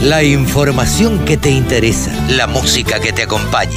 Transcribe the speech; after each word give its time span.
La 0.00 0.22
información 0.22 1.24
que 1.26 1.36
te 1.36 1.50
interesa, 1.50 2.10
la 2.30 2.46
música 2.46 3.00
que 3.00 3.12
te 3.12 3.24
acompaña. 3.24 3.76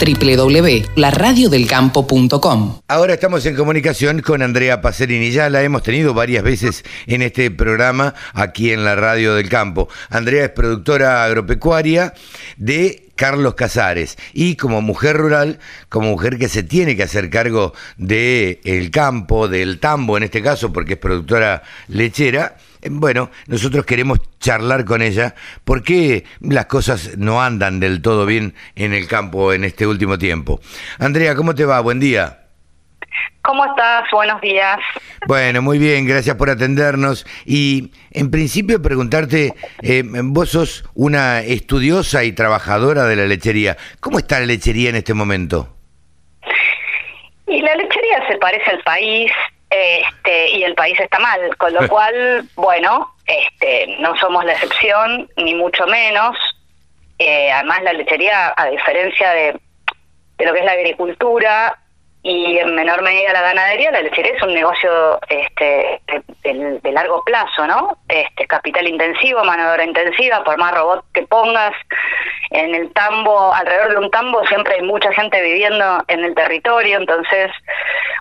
www.laradiodelcampo.com 0.00 2.80
Ahora 2.88 3.14
estamos 3.14 3.46
en 3.46 3.54
comunicación 3.54 4.22
con 4.22 4.42
Andrea 4.42 4.80
Pacerini. 4.80 5.30
Ya 5.30 5.48
la 5.50 5.62
hemos 5.62 5.84
tenido 5.84 6.14
varias 6.14 6.42
veces 6.42 6.82
en 7.06 7.22
este 7.22 7.52
programa 7.52 8.12
aquí 8.34 8.72
en 8.72 8.84
la 8.84 8.96
Radio 8.96 9.36
del 9.36 9.48
Campo. 9.48 9.88
Andrea 10.10 10.46
es 10.46 10.50
productora 10.50 11.22
agropecuaria 11.22 12.12
de 12.56 13.10
Carlos 13.14 13.54
Casares 13.54 14.18
y 14.32 14.56
como 14.56 14.82
mujer 14.82 15.16
rural, 15.16 15.60
como 15.88 16.08
mujer 16.08 16.38
que 16.38 16.48
se 16.48 16.64
tiene 16.64 16.96
que 16.96 17.04
hacer 17.04 17.30
cargo 17.30 17.72
del 17.98 18.58
el 18.64 18.90
campo, 18.90 19.46
del 19.46 19.78
tambo 19.78 20.16
en 20.16 20.24
este 20.24 20.42
caso, 20.42 20.72
porque 20.72 20.94
es 20.94 20.98
productora 20.98 21.62
lechera, 21.86 22.56
bueno, 22.90 23.30
nosotros 23.46 23.84
queremos 23.84 24.18
charlar 24.38 24.84
con 24.84 25.02
ella 25.02 25.34
porque 25.64 26.24
las 26.40 26.66
cosas 26.66 27.16
no 27.16 27.42
andan 27.42 27.80
del 27.80 28.02
todo 28.02 28.26
bien 28.26 28.54
en 28.74 28.92
el 28.92 29.06
campo 29.06 29.52
en 29.52 29.64
este 29.64 29.86
último 29.86 30.18
tiempo. 30.18 30.60
Andrea, 30.98 31.34
¿cómo 31.34 31.54
te 31.54 31.64
va? 31.64 31.80
Buen 31.80 32.00
día. 32.00 32.38
¿Cómo 33.42 33.64
estás? 33.64 34.04
Buenos 34.12 34.40
días. 34.40 34.78
Bueno, 35.26 35.62
muy 35.62 35.78
bien, 35.78 36.06
gracias 36.06 36.36
por 36.36 36.48
atendernos. 36.48 37.26
Y 37.44 37.90
en 38.12 38.30
principio 38.30 38.80
preguntarte, 38.80 39.54
eh, 39.82 40.04
vos 40.06 40.50
sos 40.50 40.84
una 40.94 41.40
estudiosa 41.40 42.22
y 42.22 42.32
trabajadora 42.32 43.04
de 43.04 43.16
la 43.16 43.26
lechería. 43.26 43.76
¿Cómo 43.98 44.18
está 44.18 44.38
la 44.38 44.46
lechería 44.46 44.90
en 44.90 44.96
este 44.96 45.12
momento? 45.12 45.76
Y 47.48 47.60
la 47.60 47.74
lechería 47.74 48.28
se 48.28 48.38
parece 48.38 48.70
al 48.70 48.82
país, 48.84 49.32
este, 49.72 50.50
y 50.50 50.64
el 50.64 50.74
país 50.74 50.98
está 51.00 51.18
mal, 51.18 51.56
con 51.56 51.72
lo 51.72 51.88
cual, 51.88 52.48
bueno, 52.54 53.14
este, 53.26 53.96
no 53.98 54.16
somos 54.18 54.44
la 54.44 54.52
excepción, 54.52 55.30
ni 55.36 55.54
mucho 55.54 55.86
menos. 55.86 56.36
Eh, 57.18 57.50
además, 57.50 57.82
la 57.82 57.92
lechería, 57.92 58.52
a 58.56 58.66
diferencia 58.66 59.30
de, 59.30 59.60
de 60.38 60.46
lo 60.46 60.52
que 60.52 60.58
es 60.60 60.64
la 60.64 60.72
agricultura, 60.72 61.78
y 62.24 62.58
en 62.58 62.74
menor 62.74 63.02
medida 63.02 63.32
la 63.32 63.42
ganadería, 63.42 63.90
la 63.90 64.02
lechería 64.02 64.32
es 64.32 64.42
un 64.42 64.54
negocio 64.54 65.20
este, 65.28 66.00
de, 66.44 66.80
de, 66.80 66.92
largo 66.92 67.22
plazo, 67.24 67.66
¿no? 67.66 67.98
Este, 68.08 68.46
capital 68.46 68.86
intensivo, 68.86 69.42
mano 69.44 69.82
intensiva, 69.82 70.44
por 70.44 70.56
más 70.56 70.72
robot 70.72 71.04
que 71.12 71.22
pongas 71.22 71.74
en 72.50 72.74
el 72.74 72.92
tambo, 72.92 73.52
alrededor 73.52 73.90
de 73.90 73.98
un 73.98 74.10
tambo 74.10 74.46
siempre 74.46 74.74
hay 74.74 74.82
mucha 74.82 75.12
gente 75.12 75.42
viviendo 75.42 76.04
en 76.06 76.24
el 76.24 76.34
territorio, 76.34 76.98
entonces, 76.98 77.50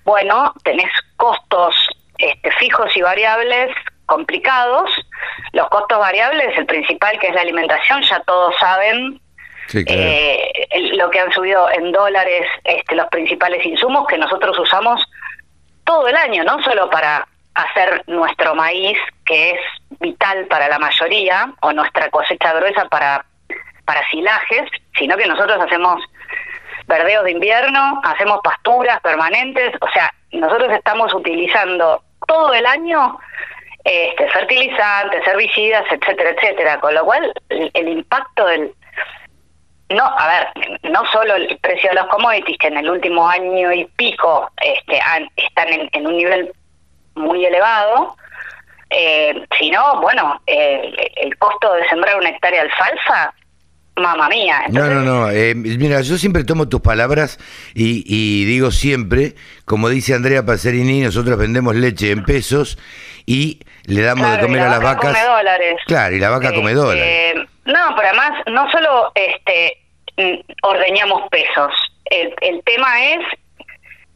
bueno, 0.03 0.53
tenés 0.63 0.89
costos 1.17 1.75
este, 2.17 2.51
fijos 2.51 2.95
y 2.95 3.01
variables 3.01 3.69
complicados. 4.07 4.89
Los 5.53 5.69
costos 5.69 5.99
variables, 5.99 6.57
el 6.57 6.65
principal 6.65 7.19
que 7.19 7.27
es 7.27 7.35
la 7.35 7.41
alimentación, 7.41 8.01
ya 8.01 8.19
todos 8.21 8.55
saben 8.59 9.21
eh, 9.73 10.67
lo 10.93 11.09
que 11.09 11.19
han 11.19 11.31
subido 11.31 11.69
en 11.71 11.91
dólares 11.91 12.47
este, 12.63 12.95
los 12.95 13.07
principales 13.07 13.65
insumos 13.65 14.07
que 14.07 14.17
nosotros 14.17 14.57
usamos 14.59 15.03
todo 15.85 16.07
el 16.07 16.15
año, 16.15 16.43
no 16.43 16.61
solo 16.63 16.89
para 16.89 17.27
hacer 17.53 18.03
nuestro 18.07 18.55
maíz, 18.55 18.97
que 19.25 19.51
es 19.51 19.59
vital 19.99 20.45
para 20.45 20.67
la 20.67 20.79
mayoría, 20.79 21.53
o 21.61 21.73
nuestra 21.73 22.09
cosecha 22.09 22.53
gruesa 22.53 22.85
para, 22.85 23.25
para 23.85 24.07
silajes, 24.09 24.69
sino 24.97 25.17
que 25.17 25.27
nosotros 25.27 25.59
hacemos 25.59 26.01
verdeos 26.87 27.25
de 27.25 27.31
invierno, 27.31 28.01
hacemos 28.03 28.39
pasturas 28.43 28.99
permanentes, 29.01 29.73
o 29.81 29.91
sea, 29.91 30.13
nosotros 30.31 30.71
estamos 30.71 31.13
utilizando 31.13 32.03
todo 32.27 32.53
el 32.53 32.65
año 32.65 33.17
este, 33.83 34.29
fertilizantes, 34.29 35.25
herbicidas, 35.27 35.83
etcétera, 35.91 36.31
etcétera, 36.31 36.79
con 36.79 36.93
lo 36.93 37.03
cual 37.03 37.33
el 37.49 37.87
impacto 37.87 38.45
del, 38.45 38.73
no, 39.93 40.03
a 40.05 40.27
ver, 40.27 40.91
no 40.91 41.03
solo 41.11 41.35
el 41.35 41.57
precio 41.61 41.89
de 41.89 41.95
los 41.95 42.07
commodities, 42.07 42.57
que 42.57 42.67
en 42.67 42.77
el 42.77 42.89
último 42.89 43.27
año 43.27 43.71
y 43.71 43.85
pico 43.95 44.49
este, 44.61 44.99
están 45.35 45.67
en, 45.91 46.07
un 46.07 46.17
nivel 46.17 46.51
muy 47.15 47.45
elevado, 47.45 48.15
eh, 48.89 49.45
sino, 49.57 50.01
bueno, 50.01 50.41
el 50.45 51.37
costo 51.37 51.73
de 51.73 51.87
sembrar 51.87 52.17
una 52.17 52.29
hectárea 52.29 52.63
de 52.63 52.69
alfalfa, 52.69 53.33
mamá 53.95 54.29
mía. 54.29 54.63
no, 54.69 54.87
no, 54.87 55.01
no. 55.01 55.29
Eh, 55.29 55.53
mira, 55.55 56.01
yo 56.01 56.17
siempre 56.17 56.43
tomo 56.43 56.67
tus 56.67 56.81
palabras 56.81 57.39
y, 57.73 58.03
y 58.05 58.45
digo 58.45 58.71
siempre, 58.71 59.35
como 59.65 59.89
dice 59.89 60.13
Andrea 60.13 60.45
Pacerini, 60.45 61.01
nosotros 61.01 61.37
vendemos 61.37 61.75
leche 61.75 62.11
en 62.11 62.23
pesos 62.23 62.77
y 63.25 63.59
le 63.85 64.01
damos 64.01 64.31
de 64.31 64.39
comer 64.39 64.61
a 64.61 64.69
las 64.69 64.81
vacas. 64.81 65.17
Come 65.17 65.23
dólares. 65.23 65.75
Claro, 65.85 66.15
y 66.15 66.19
la 66.19 66.29
vaca 66.29 66.53
come 66.53 66.71
este, 66.71 66.81
dólares. 66.81 67.35
No, 67.65 67.95
pero 67.95 68.07
además 68.07 68.31
no 68.47 68.69
solo 68.71 69.11
este 69.15 69.80
ordeñamos 70.63 71.29
pesos. 71.29 71.73
El, 72.05 72.33
el 72.41 72.63
tema 72.63 73.05
es 73.05 73.25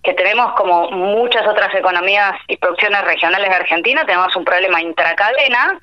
que 0.04 0.14
tenemos 0.14 0.54
como 0.54 0.92
muchas 0.92 1.48
otras 1.48 1.74
economías 1.74 2.34
y 2.48 2.58
producciones 2.58 3.02
regionales 3.04 3.50
de 3.50 3.56
Argentina, 3.56 4.06
tenemos 4.06 4.36
un 4.36 4.46
problema 4.46 4.82
intracadena 4.82 5.80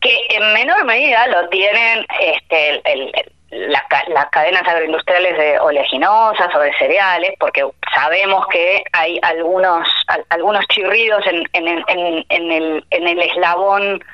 que 0.00 0.26
en 0.30 0.52
menor 0.52 0.84
medida 0.84 1.26
lo 1.26 1.48
tienen 1.48 2.06
este, 2.20 2.80
el, 2.84 3.12
las 3.50 3.82
cadenas 4.30 4.62
agroindustriales 4.66 5.36
de 5.36 5.58
oleaginosas 5.58 6.54
o 6.54 6.58
de 6.60 6.72
cereales, 6.74 7.32
porque 7.38 7.64
sabemos 7.94 8.46
que 8.48 8.84
hay 8.92 9.18
algunos 9.22 9.88
algunos 10.28 10.64
chirridos 10.68 11.24
en, 11.26 11.42
en, 11.52 11.66
en, 11.68 12.24
en, 12.28 12.52
el, 12.52 12.84
en 12.90 13.08
el 13.08 13.20
eslabón, 13.20 14.04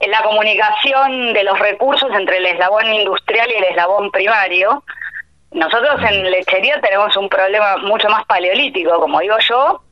en 0.00 0.10
la 0.10 0.22
comunicación 0.22 1.32
de 1.32 1.44
los 1.44 1.58
recursos 1.58 2.10
entre 2.14 2.38
el 2.38 2.46
eslabón 2.46 2.92
industrial 2.92 3.50
y 3.50 3.54
el 3.54 3.64
eslabón 3.64 4.10
primario. 4.10 4.84
Nosotros 5.52 6.00
en 6.10 6.30
lechería 6.30 6.80
tenemos 6.80 7.16
un 7.16 7.28
problema 7.28 7.78
mucho 7.78 8.08
más 8.08 8.24
paleolítico, 8.26 9.00
como 9.00 9.20
digo 9.20 9.38
yo, 9.38 9.82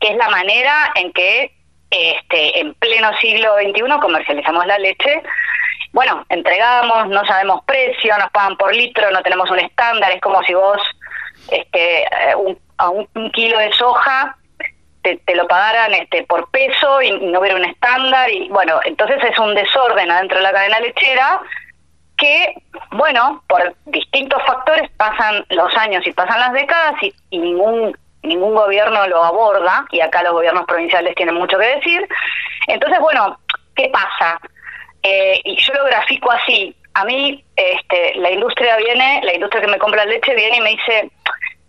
que 0.00 0.08
es 0.08 0.16
la 0.16 0.28
manera 0.28 0.92
en 0.94 1.12
que 1.12 1.52
este, 1.90 2.60
en 2.60 2.74
pleno 2.74 3.16
siglo 3.18 3.54
XXI 3.54 4.00
comercializamos 4.00 4.66
la 4.66 4.78
leche 4.78 5.22
bueno, 5.96 6.26
entregamos, 6.28 7.08
no 7.08 7.24
sabemos 7.24 7.64
precio, 7.64 8.18
nos 8.18 8.30
pagan 8.30 8.58
por 8.58 8.74
litro, 8.74 9.10
no 9.10 9.22
tenemos 9.22 9.50
un 9.50 9.60
estándar, 9.60 10.12
es 10.12 10.20
como 10.20 10.42
si 10.42 10.52
vos 10.52 10.78
este, 11.50 12.02
eh, 12.02 12.34
a 12.76 12.90
un, 12.90 13.08
kilo 13.32 13.58
de 13.58 13.72
soja 13.72 14.36
te, 15.14 15.34
lo 15.34 15.46
pagaran 15.46 15.94
este, 15.94 16.24
por 16.24 16.50
peso 16.50 17.00
y 17.00 17.12
no 17.12 17.38
hubiera 17.38 17.56
un 17.56 17.64
estándar 17.64 18.30
y 18.30 18.48
bueno, 18.48 18.80
entonces 18.84 19.22
es 19.22 19.38
un 19.38 19.54
desorden 19.54 20.10
adentro 20.10 20.38
de 20.38 20.42
la 20.42 20.52
cadena 20.52 20.80
lechera 20.80 21.40
que, 22.16 22.54
bueno, 22.92 23.42
por 23.46 23.74
distintos 23.84 24.42
factores 24.46 24.90
pasan 24.96 25.44
los 25.50 25.74
años 25.76 26.06
y 26.06 26.12
pasan 26.12 26.40
las 26.40 26.52
décadas 26.52 26.94
y, 27.02 27.38
ningún 27.38 27.96
ningún 28.22 28.54
gobierno 28.56 29.06
lo 29.06 29.22
aborda 29.22 29.86
y 29.92 30.00
acá 30.00 30.24
los 30.24 30.32
gobiernos 30.32 30.64
provinciales 30.66 31.14
tienen 31.14 31.36
mucho 31.36 31.58
que 31.58 31.76
decir. 31.76 32.08
Entonces, 32.66 32.98
bueno, 32.98 33.38
¿qué 33.76 33.88
pasa? 33.90 34.40
Eh, 35.04 35.40
y 35.44 35.56
yo 35.56 35.72
lo 35.74 35.84
grafico 35.84 36.32
así. 36.32 36.74
A 36.94 37.04
mí, 37.04 37.44
este, 37.54 38.16
la 38.16 38.32
industria 38.32 38.76
viene, 38.78 39.20
la 39.22 39.34
industria 39.34 39.60
que 39.60 39.70
me 39.70 39.78
compra 39.78 40.04
leche 40.06 40.34
viene 40.34 40.56
y 40.56 40.60
me 40.60 40.70
dice, 40.70 41.10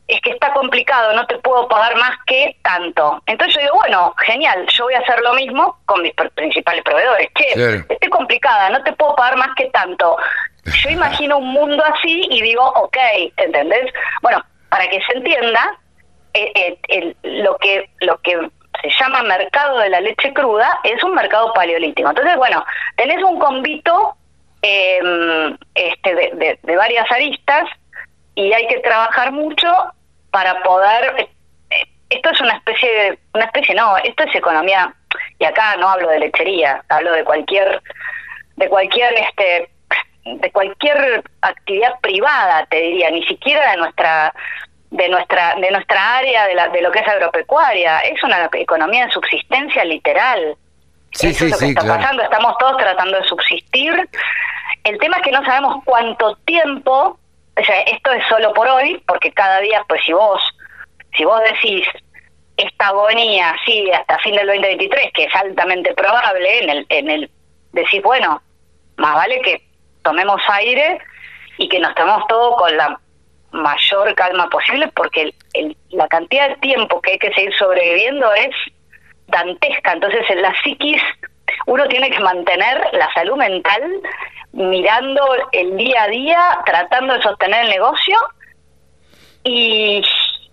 es 0.07 0.21
que 0.21 0.31
está 0.31 0.53
complicado, 0.53 1.13
no 1.13 1.25
te 1.27 1.37
puedo 1.39 1.67
pagar 1.67 1.95
más 1.97 2.17
que 2.25 2.55
tanto. 2.61 3.21
Entonces 3.25 3.55
yo 3.55 3.61
digo, 3.61 3.75
bueno, 3.77 4.15
genial, 4.25 4.65
yo 4.67 4.85
voy 4.85 4.93
a 4.93 4.99
hacer 4.99 5.19
lo 5.21 5.33
mismo 5.33 5.77
con 5.85 6.01
mis 6.01 6.13
principales 6.33 6.83
proveedores. 6.83 7.29
Che, 7.35 7.85
estoy 7.89 8.09
complicada, 8.09 8.69
no 8.69 8.81
te 8.83 8.93
puedo 8.93 9.15
pagar 9.15 9.37
más 9.37 9.49
que 9.55 9.65
tanto. 9.65 10.17
Yo 10.63 10.89
imagino 10.89 11.37
un 11.37 11.49
mundo 11.49 11.83
así 11.85 12.27
y 12.29 12.41
digo, 12.41 12.63
ok, 12.63 12.97
¿entendés? 13.37 13.91
Bueno, 14.21 14.43
para 14.69 14.87
que 14.87 14.99
se 15.01 15.17
entienda, 15.17 15.77
eh, 16.33 16.77
eh, 16.87 17.15
lo 17.23 17.57
que 17.57 17.89
lo 17.99 18.17
que 18.21 18.49
se 18.81 18.89
llama 18.99 19.23
mercado 19.23 19.79
de 19.79 19.89
la 19.89 20.01
leche 20.01 20.33
cruda, 20.33 20.79
es 20.83 21.03
un 21.03 21.13
mercado 21.13 21.53
paleolítico. 21.53 22.09
Entonces, 22.09 22.35
bueno, 22.37 22.63
tenés 22.95 23.23
un 23.23 23.39
convito 23.39 24.15
em, 24.61 25.57
este, 25.73 26.15
de, 26.61 26.75
varias 26.75 27.09
aristas 27.11 27.69
y 28.35 28.53
hay 28.53 28.67
que 28.67 28.79
trabajar 28.79 29.31
mucho 29.31 29.67
para 30.37 30.61
poder... 30.61 31.29
Eh, 31.71 31.83
esto 32.11 32.29
es 32.29 32.41
una 32.41 32.53
especie 32.53 32.89
de... 32.89 33.19
Una 33.33 33.45
especie, 33.45 33.73
no, 33.73 33.97
esto 33.97 34.23
es 34.23 34.35
economía, 34.35 34.93
y 35.39 35.45
acá 35.45 35.75
no 35.77 35.89
hablo 35.89 36.09
de 36.09 36.19
lechería, 36.19 36.83
hablo 36.89 37.11
de 37.11 37.23
cualquier... 37.23 37.81
de 38.55 38.69
cualquier 38.69 39.13
este 39.15 39.69
de 40.25 40.51
cualquier 40.51 41.23
actividad 41.41 41.97
privada, 42.01 42.65
te 42.69 42.81
diría, 42.81 43.09
ni 43.11 43.23
siquiera 43.23 43.71
de 43.71 43.77
nuestra 43.77 44.33
de 44.91 45.07
nuestra 45.07 45.55
de 45.55 45.71
nuestra 45.71 46.17
área 46.17 46.45
de, 46.47 46.53
la, 46.53 46.67
de 46.67 46.81
lo 46.81 46.91
que 46.91 46.99
es 46.99 47.07
agropecuaria. 47.07 47.99
Es 48.01 48.21
una 48.23 48.49
economía 48.51 49.05
de 49.05 49.11
subsistencia 49.13 49.85
literal. 49.85 50.57
Sí, 51.13 51.29
Eso 51.29 51.39
sí, 51.39 51.45
es 51.45 51.51
lo 51.51 51.57
que 51.59 51.69
está 51.69 51.87
pasando. 51.87 52.23
Estamos 52.23 52.57
todos 52.57 52.75
tratando 52.75 53.17
de 53.17 53.23
subsistir. 53.23 54.09
El 54.83 54.97
tema 54.99 55.15
es 55.17 55.23
que 55.23 55.31
no 55.31 55.45
sabemos 55.45 55.81
cuánto 55.85 56.35
tiempo 56.43 57.17
o 57.57 57.63
sea 57.63 57.81
esto 57.81 58.11
es 58.11 58.23
solo 58.27 58.53
por 58.53 58.67
hoy 58.67 59.01
porque 59.07 59.31
cada 59.31 59.59
día 59.61 59.83
pues 59.87 60.01
si 60.05 60.13
vos 60.13 60.41
si 61.15 61.25
vos 61.25 61.41
decís 61.51 61.87
esta 62.57 62.87
agonía 62.87 63.55
sigue 63.65 63.93
hasta 63.93 64.19
fin 64.19 64.35
del 64.35 64.47
2023 64.47 65.11
que 65.13 65.23
es 65.25 65.35
altamente 65.35 65.93
probable 65.93 66.63
en 66.63 66.69
el 66.69 66.85
en 66.89 67.09
el 67.09 67.31
decís 67.73 68.01
bueno 68.03 68.41
más 68.97 69.15
vale 69.15 69.41
que 69.41 69.61
tomemos 70.03 70.41
aire 70.49 70.99
y 71.57 71.67
que 71.69 71.79
nos 71.79 71.93
tomemos 71.95 72.25
todo 72.27 72.55
con 72.55 72.75
la 72.77 72.99
mayor 73.51 74.13
calma 74.15 74.49
posible 74.49 74.87
porque 74.95 75.33
la 75.89 76.07
cantidad 76.07 76.49
de 76.49 76.55
tiempo 76.57 77.01
que 77.01 77.11
hay 77.11 77.19
que 77.19 77.33
seguir 77.33 77.53
sobreviviendo 77.57 78.31
es 78.33 78.55
dantesca. 79.27 79.93
Entonces, 79.93 80.29
en 80.29 80.41
la 80.41 80.53
psiquis 80.61 81.01
uno 81.65 81.87
tiene 81.87 82.09
que 82.09 82.19
mantener 82.19 82.81
la 82.93 83.11
salud 83.13 83.37
mental 83.37 83.81
mirando 84.53 85.21
el 85.51 85.77
día 85.77 86.03
a 86.03 86.07
día, 86.07 86.59
tratando 86.65 87.13
de 87.13 87.21
sostener 87.21 87.65
el 87.65 87.69
negocio 87.69 88.17
y, 89.43 90.01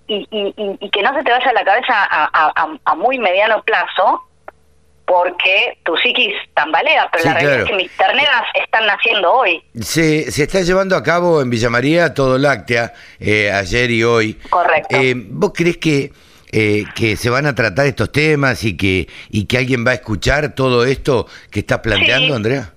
y, 0.08 0.90
que 0.90 1.02
no 1.02 1.14
se 1.14 1.22
te 1.22 1.30
vaya 1.30 1.52
la 1.52 1.64
cabeza 1.64 1.94
a, 1.96 2.94
muy 2.96 3.18
mediano 3.18 3.62
plazo 3.62 4.22
porque 5.06 5.78
tu 5.84 5.96
psiquis 5.98 6.34
tambalea, 6.54 7.08
pero 7.12 7.24
la 7.24 7.34
realidad 7.34 7.60
es 7.60 7.64
que 7.66 7.76
mis 7.76 7.94
terneras 7.96 8.42
están 8.54 8.86
naciendo 8.86 9.32
hoy. 9.32 9.62
Se, 9.78 10.30
se 10.30 10.44
está 10.44 10.62
llevando 10.62 10.96
a 10.96 11.02
cabo 11.02 11.42
en 11.42 11.50
Villa 11.50 11.68
María 11.68 12.14
todo 12.14 12.38
láctea, 12.38 12.92
eh, 13.20 13.52
ayer 13.52 13.90
y 13.90 14.02
hoy. 14.02 14.34
Correcto. 14.48 14.96
Eh, 14.96 15.12
¿Vos 15.14 15.52
crees 15.54 15.76
que 15.76 16.10
eh, 16.56 16.84
que 16.94 17.16
se 17.16 17.30
van 17.30 17.46
a 17.46 17.54
tratar 17.56 17.84
estos 17.86 18.12
temas 18.12 18.62
y 18.62 18.76
que, 18.76 19.08
y 19.28 19.46
que 19.46 19.58
alguien 19.58 19.84
va 19.84 19.90
a 19.90 19.94
escuchar 19.94 20.54
todo 20.54 20.84
esto 20.84 21.26
que 21.50 21.58
estás 21.58 21.80
planteando, 21.80 22.36
Andrea? 22.36 22.70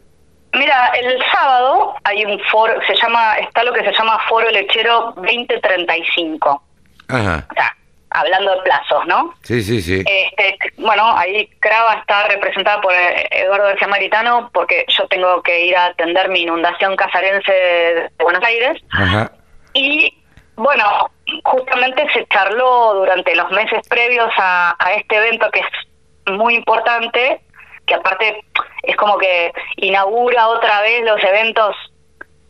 Mira, 0.54 0.88
el 1.00 1.16
sábado 1.32 1.94
hay 2.04 2.26
un 2.26 2.40
foro, 2.52 2.74
se 2.88 2.96
llama, 2.96 3.36
está 3.36 3.64
lo 3.64 3.74
que 3.74 3.84
se 3.84 3.92
llama 3.92 4.18
Foro 4.28 4.50
Lechero 4.50 5.14
2035. 5.18 6.64
Ajá. 7.10 7.48
O 7.52 7.54
sea, 7.54 7.78
hablando 8.10 8.56
de 8.56 8.62
plazos, 8.64 9.06
¿no? 9.06 9.36
Sí, 9.44 9.62
sí, 9.62 9.80
sí. 9.80 10.04
Este, 10.08 10.58
bueno, 10.78 11.16
ahí 11.16 11.48
Crava 11.60 12.00
está 12.00 12.28
representada 12.30 12.82
por 12.82 12.92
Eduardo 13.30 13.66
García 13.66 13.88
Maritano 13.88 14.50
porque 14.56 14.86
yo 14.88 15.08
tengo 15.08 15.44
que 15.44 15.68
ir 15.68 15.78
a 15.78 15.86
atender 15.86 16.30
mi 16.30 16.42
inundación 16.42 16.96
casarense 16.96 17.52
de 17.52 18.10
Buenos 18.24 18.44
Aires. 18.44 18.82
Ajá. 18.90 19.32
Y 19.76 20.12
bueno, 20.56 21.12
justamente 21.44 22.06
se 22.14 22.26
charló 22.28 22.94
durante 22.96 23.36
los 23.36 23.50
meses 23.52 23.88
previos 23.88 24.32
a, 24.38 24.76
este 24.96 25.18
evento 25.18 25.50
que 25.52 25.60
es 25.60 26.34
muy 26.34 26.56
importante, 26.56 27.42
que 27.86 27.94
aparte 27.94 28.44
es 28.84 28.96
como 28.96 29.18
que 29.18 29.52
inaugura 29.78 30.48
otra 30.48 30.82
vez 30.82 31.04
los 31.04 31.24
eventos 31.24 31.76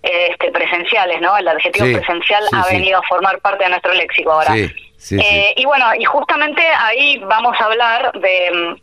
este, 0.01 0.51
presenciales, 0.51 1.21
¿no? 1.21 1.37
El 1.37 1.47
adjetivo 1.47 1.85
presencial 1.97 2.43
ha 2.53 2.67
venido 2.67 2.99
a 2.99 3.03
formar 3.03 3.39
parte 3.39 3.63
de 3.63 3.69
nuestro 3.71 3.93
léxico 3.93 4.31
ahora. 4.31 4.55
Eh, 4.55 5.53
y 5.55 5.65
bueno, 5.65 5.85
y 5.95 6.05
justamente 6.05 6.61
ahí 6.61 7.19
vamos 7.19 7.55
a 7.59 7.65
hablar 7.65 8.11
de 8.13 8.77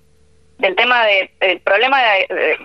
del 0.59 0.77
tema 0.77 1.05
de, 1.05 1.31
del 1.41 1.61
problema 1.61 2.01
de, 2.03 2.59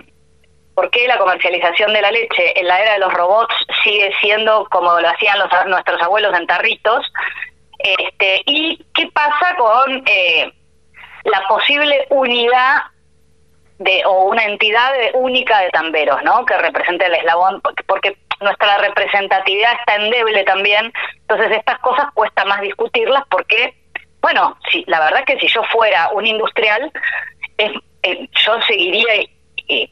por 0.74 0.90
qué 0.90 1.06
la 1.06 1.18
comercialización 1.18 1.92
de 1.92 2.02
la 2.02 2.10
leche 2.10 2.58
en 2.58 2.66
la 2.66 2.80
era 2.80 2.92
de 2.94 2.98
los 3.00 3.12
robots 3.12 3.54
sigue 3.84 4.12
siendo 4.20 4.66
como 4.70 4.98
lo 5.00 5.08
hacían 5.08 5.38
los, 5.38 5.48
nuestros 5.66 6.00
abuelos 6.02 6.36
en 6.38 6.46
tarritos, 6.46 7.04
este, 7.78 8.42
y 8.46 8.84
qué 8.94 9.08
pasa 9.12 9.56
con 9.56 10.02
eh, 10.06 10.52
la 11.24 11.46
posible 11.48 12.06
unidad 12.10 12.82
de 13.78 14.02
o 14.04 14.24
una 14.24 14.44
entidad 14.44 14.92
única 15.14 15.60
de 15.60 15.70
tamberos, 15.70 16.22
¿no? 16.22 16.44
Que 16.44 16.56
represente 16.58 17.06
el 17.06 17.14
eslabón, 17.14 17.62
porque 17.86 18.16
nuestra 18.40 18.78
representatividad 18.78 19.72
está 19.80 19.96
endeble 19.96 20.44
también, 20.44 20.92
entonces 21.20 21.50
estas 21.52 21.78
cosas 21.80 22.06
cuesta 22.14 22.44
más 22.44 22.60
discutirlas 22.60 23.24
porque, 23.30 23.74
bueno, 24.20 24.56
si 24.70 24.84
la 24.86 25.00
verdad 25.00 25.20
es 25.20 25.26
que 25.26 25.40
si 25.40 25.48
yo 25.48 25.62
fuera 25.64 26.10
un 26.12 26.26
industrial, 26.26 26.92
eh, 27.58 28.28
yo 28.44 28.60
seguiría 28.62 29.14
eh, 29.68 29.90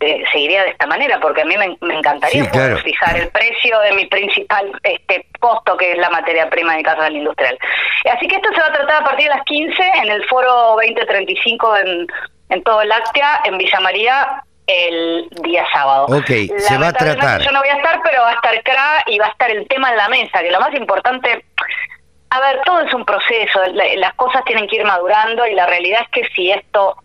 eh, 0.00 0.24
seguiría 0.32 0.62
de 0.62 0.70
esta 0.70 0.86
manera, 0.86 1.20
porque 1.20 1.42
a 1.42 1.44
mí 1.44 1.54
me, 1.56 1.94
encantaría 1.94 2.44
fijar 2.78 3.16
el 3.16 3.28
precio 3.28 3.78
de 3.80 3.92
mi 3.92 4.06
principal 4.06 4.72
este 4.82 5.26
costo, 5.38 5.76
que 5.76 5.92
es 5.92 5.98
la 5.98 6.08
materia 6.08 6.48
prima 6.48 6.72
en 6.72 6.78
el 6.78 6.84
caso 6.84 7.02
del 7.02 7.16
industrial. 7.16 7.58
Así 8.10 8.26
que 8.26 8.36
esto 8.36 8.48
se 8.54 8.60
va 8.60 8.68
a 8.68 8.72
tratar 8.72 9.02
a 9.02 9.04
partir 9.04 9.28
de 9.28 9.34
las 9.34 9.44
15 9.44 9.74
en 10.02 10.10
el 10.10 10.24
foro 10.26 10.76
2035 10.76 11.76
en, 11.76 12.06
en 12.48 12.62
todo 12.62 12.82
Láctea, 12.84 13.42
en 13.44 13.58
Villa 13.58 13.80
María, 13.80 14.42
el 14.66 15.28
día 15.42 15.66
sábado. 15.72 16.06
Ok, 16.06 16.30
se 16.56 16.78
va 16.78 16.88
a 16.88 16.92
tratar. 16.92 17.42
Yo 17.42 17.50
no 17.52 17.60
voy 17.60 17.68
a 17.68 17.74
estar, 17.74 18.00
pero 18.02 18.22
va 18.22 18.30
a 18.30 18.34
estar 18.34 18.62
CRA 18.62 19.04
y 19.06 19.18
va 19.18 19.26
a 19.26 19.30
estar 19.30 19.50
el 19.50 19.68
tema 19.68 19.90
en 19.90 19.96
la 19.96 20.08
mesa, 20.08 20.40
que 20.40 20.50
lo 20.50 20.60
más 20.60 20.74
importante... 20.74 21.44
A 22.32 22.40
ver, 22.40 22.60
todo 22.64 22.80
es 22.82 22.94
un 22.94 23.04
proceso, 23.04 23.60
las 23.72 24.14
cosas 24.14 24.44
tienen 24.44 24.68
que 24.68 24.76
ir 24.76 24.84
madurando 24.84 25.44
y 25.48 25.54
la 25.54 25.66
realidad 25.66 26.02
es 26.02 26.08
que 26.10 26.28
si 26.32 26.52
esto 26.52 26.96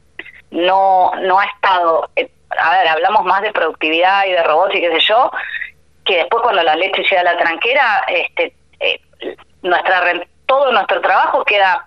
no, 0.51 1.11
no 1.19 1.39
ha 1.39 1.45
estado 1.45 2.09
eh, 2.15 2.29
a 2.59 2.77
ver, 2.77 2.87
hablamos 2.87 3.23
más 3.25 3.41
de 3.41 3.51
productividad 3.51 4.25
y 4.25 4.31
de 4.31 4.43
robots 4.43 4.75
y 4.75 4.81
qué 4.81 4.91
sé 4.91 4.99
yo, 5.07 5.31
que 6.05 6.17
después 6.17 6.43
cuando 6.43 6.63
la 6.63 6.75
leche 6.75 7.03
llega 7.03 7.21
a 7.21 7.23
la 7.23 7.37
tranquera, 7.37 8.05
este, 8.07 8.53
eh, 8.79 9.01
nuestra 9.61 10.01
todo 10.45 10.71
nuestro 10.71 11.01
trabajo 11.01 11.43
queda 11.43 11.85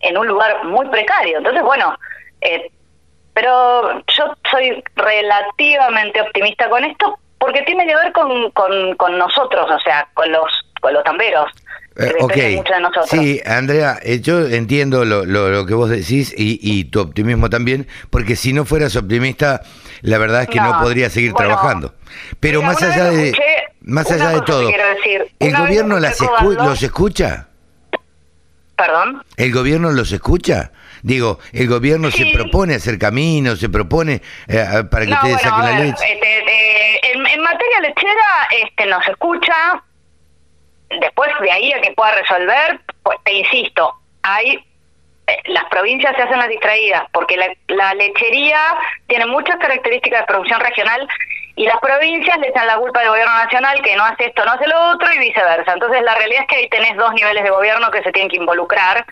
en 0.00 0.16
un 0.16 0.26
lugar 0.26 0.64
muy 0.64 0.88
precario. 0.88 1.38
Entonces, 1.38 1.62
bueno, 1.62 1.96
eh, 2.40 2.70
pero 3.34 4.00
yo 4.16 4.34
soy 4.50 4.82
relativamente 4.94 6.20
optimista 6.20 6.68
con 6.68 6.84
esto 6.84 7.18
porque 7.38 7.62
tiene 7.62 7.86
que 7.86 7.94
ver 7.94 8.12
con, 8.12 8.50
con, 8.52 8.96
con 8.96 9.18
nosotros, 9.18 9.70
o 9.70 9.80
sea, 9.80 10.08
con 10.14 10.30
los, 10.32 10.50
con 10.80 10.94
los 10.94 11.04
tamberos. 11.04 11.50
Eh, 11.98 12.12
ok, 12.20 12.34
sí, 13.06 13.40
Andrea, 13.46 13.98
eh, 14.02 14.20
yo 14.20 14.46
entiendo 14.46 15.06
lo, 15.06 15.24
lo, 15.24 15.64
que 15.64 15.72
vos 15.72 15.88
decís 15.88 16.34
y, 16.36 16.58
y, 16.60 16.84
tu 16.84 17.00
optimismo 17.00 17.48
también, 17.48 17.86
porque 18.10 18.36
si 18.36 18.52
no 18.52 18.66
fueras 18.66 18.96
optimista, 18.96 19.62
la 20.06 20.18
verdad 20.18 20.42
es 20.42 20.48
que 20.48 20.60
no, 20.60 20.78
podría 20.80 21.10
seguir 21.10 21.34
trabajando. 21.34 21.94
Pero 22.38 22.62
más 22.62 22.80
allá 22.80 23.10
de 23.10 23.36
más 23.80 24.10
allá 24.10 24.30
de 24.30 24.40
todo, 24.42 24.70
¿el 25.40 25.56
gobierno 25.56 25.98
las 25.98 26.18
los 26.40 26.82
escucha? 26.82 27.48
¿Perdón? 28.76 29.24
¿El 29.36 29.52
gobierno 29.52 29.90
los 29.90 30.12
escucha? 30.12 30.70
Digo, 31.02 31.40
el 31.52 31.66
gobierno 31.66 32.10
se 32.10 32.26
propone 32.32 32.76
hacer 32.76 32.98
caminos, 32.98 33.58
se 33.58 33.68
propone 33.68 34.22
eh, 34.46 34.84
para 34.90 35.06
que 35.06 35.12
ustedes 35.12 35.40
saquen 35.40 35.64
la 35.64 35.78
leche. 35.80 36.04
Este, 36.12 37.12
en, 37.12 37.26
en, 37.26 37.42
materia 37.42 37.80
lechera 37.80 38.48
este, 38.62 38.86
nos 38.86 39.06
escucha, 39.08 39.82
después 41.00 41.30
de 41.40 41.50
ahí 41.50 41.72
a 41.72 41.80
que 41.80 41.92
pueda 41.92 42.12
resolver, 42.12 42.80
pues 43.02 43.18
te 43.24 43.32
insisto, 43.34 43.92
hay 44.22 44.64
las 45.46 45.64
provincias 45.64 46.14
se 46.16 46.22
hacen 46.22 46.38
las 46.38 46.48
distraídas 46.48 47.02
porque 47.12 47.36
la, 47.36 47.94
lechería 47.94 48.60
tiene 49.08 49.26
muchas 49.26 49.56
características 49.56 50.20
de 50.20 50.26
producción 50.26 50.60
regional 50.60 51.08
y 51.56 51.64
las 51.64 51.78
provincias 51.80 52.38
le 52.38 52.48
echan 52.48 52.66
la 52.66 52.76
culpa 52.76 53.00
al 53.00 53.08
gobierno 53.08 53.32
nacional 53.32 53.82
que 53.82 53.96
no 53.96 54.04
hace 54.04 54.26
esto, 54.26 54.44
no 54.44 54.52
hace 54.52 54.68
lo 54.68 54.90
otro 54.90 55.12
y 55.12 55.18
viceversa. 55.18 55.72
Entonces 55.72 56.02
la 56.02 56.14
realidad 56.14 56.42
es 56.42 56.48
que 56.48 56.56
ahí 56.56 56.68
tenés 56.68 56.96
dos 56.96 57.12
niveles 57.14 57.42
de 57.42 57.50
gobierno 57.50 57.90
que 57.90 58.02
se 58.02 58.12
tienen 58.12 58.30
que 58.30 58.36
involucrar 58.36 59.04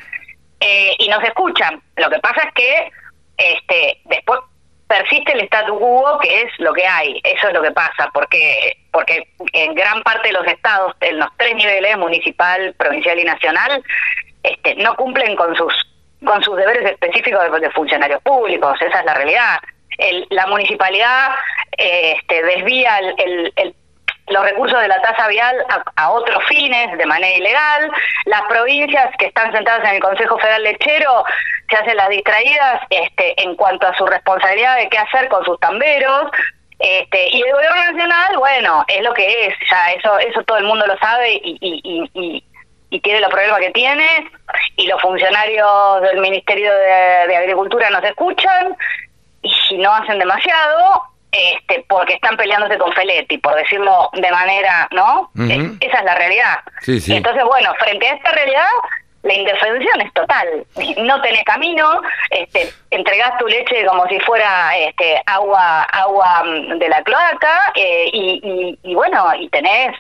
eh, 0.61 0.94
y 0.99 1.09
no 1.09 1.21
se 1.21 1.28
escuchan. 1.28 1.83
Lo 1.97 2.09
que 2.11 2.18
pasa 2.21 2.42
es 2.42 2.54
que 2.54 2.92
este 3.37 3.99
después 4.04 4.38
persiste 4.87 5.33
el 5.33 5.40
statu 5.47 5.76
quo 5.78 6.18
que 6.21 6.42
es 6.42 6.52
lo 6.59 6.73
que 6.75 6.87
hay, 6.87 7.21
eso 7.25 7.49
es 7.49 7.54
lo 7.54 7.62
que 7.62 7.73
pasa, 7.73 8.09
porque 8.12 8.76
porque 8.92 9.26
en 9.52 9.75
gran 9.75 10.02
parte 10.04 10.28
de 10.28 10.35
los 10.35 10.47
estados, 10.47 10.94
en 11.00 11.18
los 11.18 11.28
tres 11.38 11.56
niveles, 11.56 11.99
municipal, 11.99 12.73
provincial 12.75 13.18
y 13.18 13.25
nacional, 13.25 13.83
este, 14.44 14.76
no 14.76 14.94
cumplen 14.94 15.35
con 15.35 15.56
sus 15.56 15.73
con 16.25 16.43
sus 16.43 16.57
deberes 16.57 16.90
específicos 16.90 17.40
de, 17.61 17.71
funcionarios 17.71 18.23
públicos, 18.23 18.76
esa 18.81 19.00
es 19.00 19.04
la 19.04 19.14
realidad. 19.14 19.59
la 20.31 20.47
municipalidad 20.47 21.31
este, 21.76 22.43
desvía 22.43 22.99
el, 22.99 23.75
los 24.28 24.43
recursos 24.43 24.81
de 24.81 24.88
la 24.88 25.00
tasa 25.02 25.28
vial 25.28 25.54
a, 25.97 26.11
otros 26.11 26.43
fines 26.47 26.97
de 26.97 27.07
manera 27.07 27.37
ilegal. 27.37 27.90
Las 28.26 28.43
provincias 28.43 29.11
que 29.19 29.26
están 29.26 29.52
sentadas 29.52 29.87
en 29.88 29.97
el 29.97 30.00
Consejo 30.00 30.38
Federal 30.38 30.62
Lechero 30.62 31.25
se 31.69 31.76
hacen 31.76 31.97
las 31.97 32.09
distraídas 32.09 32.81
este, 32.90 33.40
en 33.43 33.54
cuanto 33.57 33.87
a 33.87 33.97
su 33.97 34.07
responsabilidad 34.07 34.76
de 34.76 34.88
qué 34.88 34.99
hacer 34.99 35.28
con 35.28 35.45
sus 35.45 35.59
tamberos. 35.61 36.31
Este, 36.78 37.28
y 37.31 37.43
el 37.43 37.52
gobierno 37.52 37.93
nacional, 37.93 38.37
bueno, 38.38 38.85
es 38.88 39.02
lo 39.02 39.14
que 39.14 39.47
es, 39.47 39.54
ya 39.71 39.93
eso 39.93 40.19
eso 40.19 40.43
todo 40.43 40.59
el 40.59 40.64
mundo 40.64 40.87
lo 40.87 40.99
sabe 40.99 41.35
y, 41.35 41.57
y, 41.61 42.11
y, 42.14 42.45
y 42.94 43.00
tiene 43.00 43.20
los 43.20 43.30
problemas 43.30 43.58
que 43.58 43.70
tiene 43.72 44.06
y 44.76 44.86
los 44.86 45.00
funcionarios 45.02 46.00
del 46.02 46.20
Ministerio 46.20 46.72
de, 46.72 47.36
Agricultura 47.36 47.90
nos 47.90 48.04
escuchan 48.04 48.76
y 49.42 49.78
no 49.78 49.92
hacen 49.92 50.20
demasiado 50.20 51.02
este 51.32 51.84
porque 51.88 52.14
están 52.14 52.36
peleándose 52.36 52.78
con 52.78 52.92
Feletti, 52.92 53.38
por 53.38 53.56
decirlo 53.56 54.10
de 54.12 54.30
manera, 54.30 54.86
¿no? 54.92 55.30
esa 55.80 55.98
es 55.98 56.04
la 56.04 56.14
realidad. 56.14 56.60
Entonces, 56.86 57.44
bueno, 57.44 57.74
frente 57.80 58.06
a 58.06 58.14
esta 58.14 58.30
realidad, 58.30 58.68
la 59.24 59.34
indefensión 59.34 60.00
es 60.00 60.12
total. 60.12 60.64
No 60.98 61.20
tenés 61.20 61.42
camino, 61.42 62.00
este, 62.30 62.72
entregás 62.92 63.36
tu 63.38 63.48
leche 63.48 63.84
como 63.86 64.06
si 64.06 64.20
fuera 64.20 64.78
este, 64.78 65.20
agua 65.26 65.82
agua 65.82 66.44
mm, 66.44 66.78
de 66.78 66.88
la 66.88 67.02
cloaca 67.02 67.72
eh, 67.74 68.04
y, 68.12 68.78
y, 68.84 68.94
bueno, 68.94 69.34
y 69.36 69.48
tenés 69.48 69.96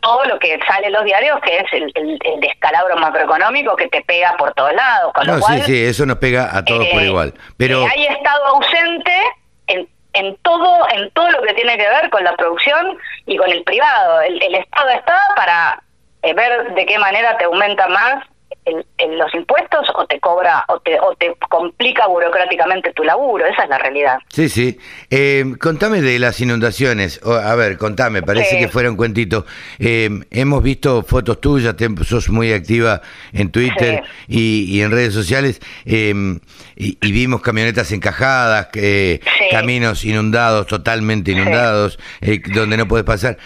todo 0.00 0.24
lo 0.24 0.38
que 0.38 0.58
sale 0.66 0.88
en 0.88 0.92
los 0.92 1.04
diarios, 1.04 1.38
que 1.40 1.58
es 1.58 1.72
el, 1.72 1.92
el, 1.94 2.40
descalabro 2.40 2.96
macroeconómico 2.96 3.76
que 3.76 3.88
te 3.88 4.02
pega 4.02 4.36
por 4.36 4.52
todos 4.54 4.72
lados. 4.74 5.12
Con 5.12 5.26
no, 5.26 5.40
sí, 5.40 5.60
sí, 5.62 5.84
eso 5.84 6.06
nos 6.06 6.18
pega 6.18 6.56
a 6.56 6.64
todos 6.64 6.86
por 6.86 7.02
eh, 7.02 7.06
igual. 7.06 7.34
Pero 7.56 7.86
hay 7.86 8.06
estado 8.06 8.46
ausente 8.46 9.12
en, 9.66 9.88
en 10.12 10.36
todo, 10.42 10.88
en 10.90 11.10
todo 11.10 11.30
lo 11.30 11.42
que 11.42 11.54
tiene 11.54 11.76
que 11.76 11.88
ver 11.88 12.10
con 12.10 12.24
la 12.24 12.34
producción 12.36 12.98
y 13.26 13.36
con 13.36 13.50
el 13.50 13.62
privado. 13.64 14.20
El, 14.22 14.42
el 14.42 14.54
Estado 14.56 14.90
está 14.90 15.18
para 15.34 15.82
eh, 16.22 16.34
ver 16.34 16.74
de 16.74 16.86
qué 16.86 16.98
manera 16.98 17.36
te 17.38 17.44
aumenta 17.44 17.88
más 17.88 18.24
el, 18.66 18.84
los 19.18 19.32
impuestos 19.34 19.86
o 19.94 20.06
te 20.06 20.18
cobra 20.20 20.64
o 20.68 20.80
te, 20.80 20.98
o 20.98 21.14
te 21.14 21.34
complica 21.48 22.06
burocráticamente 22.06 22.92
tu 22.92 23.04
laburo, 23.04 23.46
esa 23.46 23.62
es 23.62 23.68
la 23.68 23.78
realidad. 23.78 24.18
Sí, 24.28 24.48
sí. 24.48 24.78
Eh, 25.10 25.44
contame 25.60 26.02
de 26.02 26.18
las 26.18 26.40
inundaciones, 26.40 27.20
a 27.24 27.54
ver, 27.54 27.78
contame, 27.78 28.22
parece 28.22 28.58
que 28.58 28.68
fuera 28.68 28.90
un 28.90 28.96
cuentito. 28.96 29.46
Eh, 29.78 30.10
hemos 30.30 30.62
visto 30.62 31.02
fotos 31.02 31.40
tuyas, 31.40 31.76
te, 31.76 31.88
sos 32.04 32.28
muy 32.28 32.52
activa 32.52 33.00
en 33.32 33.50
Twitter 33.50 34.02
y, 34.26 34.80
en 34.80 34.90
redes 34.90 35.14
sociales, 35.14 35.60
eh, 35.84 36.14
y, 36.76 36.96
vimos 37.12 37.40
camionetas 37.40 37.92
encajadas, 37.92 38.68
caminos 39.50 40.04
inundados, 40.04 40.66
totalmente 40.66 41.30
inundados, 41.30 41.98
donde 42.52 42.76
no 42.76 42.88
puedes 42.88 43.06
pasar. 43.06 43.38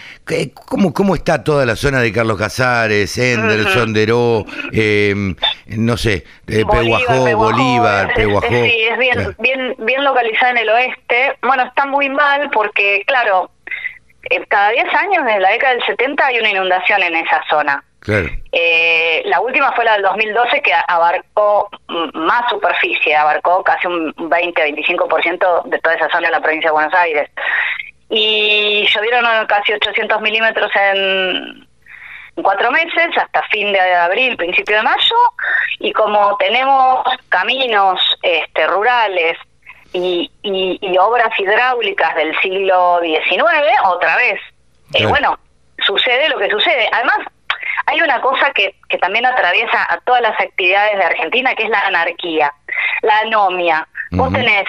¿Cómo, 0.54 0.92
¿Cómo 0.92 1.14
está 1.14 1.44
toda 1.44 1.66
la 1.66 1.76
zona 1.76 2.00
de 2.00 2.10
Carlos 2.10 2.38
Casares, 2.38 3.16
Henderson, 3.18 3.92
Deró? 3.92 4.44
Em, 5.10 5.34
no 5.66 5.96
sé, 5.96 6.24
eh, 6.48 6.64
Pehuajó, 6.70 7.36
Bolívar, 7.36 8.12
Pehuajó. 8.14 8.48
Sí, 8.48 8.84
es 8.90 8.98
bien, 8.98 9.36
bien, 9.38 9.74
bien 9.78 10.04
localizada 10.04 10.52
en 10.52 10.58
el 10.58 10.68
oeste. 10.68 11.36
Bueno, 11.42 11.64
está 11.64 11.86
muy 11.86 12.08
mal 12.08 12.50
porque, 12.50 13.02
claro, 13.06 13.50
eh, 14.30 14.44
cada 14.48 14.70
10 14.70 14.94
años, 14.94 15.24
desde 15.24 15.40
la 15.40 15.50
década 15.50 15.74
del 15.74 15.84
70, 15.84 16.26
hay 16.26 16.38
una 16.38 16.50
inundación 16.50 17.02
en 17.02 17.16
esa 17.16 17.42
zona. 17.48 17.84
Claro. 18.00 18.28
Eh, 18.52 19.22
la 19.26 19.40
última 19.40 19.72
fue 19.72 19.84
la 19.84 19.92
del 19.92 20.02
2012 20.02 20.62
que 20.62 20.72
abarcó 20.88 21.68
más 22.14 22.48
superficie, 22.48 23.14
abarcó 23.14 23.62
casi 23.62 23.86
un 23.86 24.14
20-25% 24.14 25.64
de 25.64 25.78
toda 25.80 25.96
esa 25.96 26.08
zona 26.08 26.28
de 26.28 26.32
la 26.32 26.40
provincia 26.40 26.70
de 26.70 26.72
Buenos 26.72 26.94
Aires. 26.94 27.30
Y 28.08 28.88
llovieron 28.92 29.24
casi 29.46 29.72
800 29.72 30.20
milímetros 30.22 30.70
en, 30.74 31.68
cuatro 32.42 32.70
meses, 32.70 33.16
hasta 33.16 33.42
fin 33.44 33.73
de 33.73 33.80
abril, 33.80 34.37
principio 34.37 34.76
de 34.76 34.82
mayo, 34.82 35.16
y 35.78 35.92
como 35.92 36.37
tenemos 36.37 37.04
caminos 37.28 38.00
este, 38.23 38.66
rurales 38.66 39.37
y, 39.92 40.30
y, 40.42 40.99
obras 40.99 41.30
hidráulicas 41.38 42.14
del 42.14 42.38
siglo 42.40 43.00
XIX, 43.02 43.44
otra 43.87 44.16
vez, 44.16 44.40
eh, 44.94 45.06
bueno, 45.06 45.38
sucede 45.85 46.28
lo 46.28 46.38
que 46.38 46.50
sucede. 46.50 46.88
Además, 46.92 47.18
hay 47.87 48.00
una 48.00 48.20
cosa 48.20 48.52
que, 48.52 48.75
que 48.88 48.99
también 48.99 49.26
atraviesa 49.26 49.92
a 49.92 49.99
todas 50.00 50.23
las 50.23 50.38
actividades 50.40 50.97
de 50.97 51.04
Argentina, 51.04 51.54
que 51.54 51.64
es 51.64 51.70
la 51.70 51.80
anarquía, 51.87 52.52
la 53.02 53.18
anomia. 53.20 53.87
Vos 54.12 54.32
tenés 54.32 54.66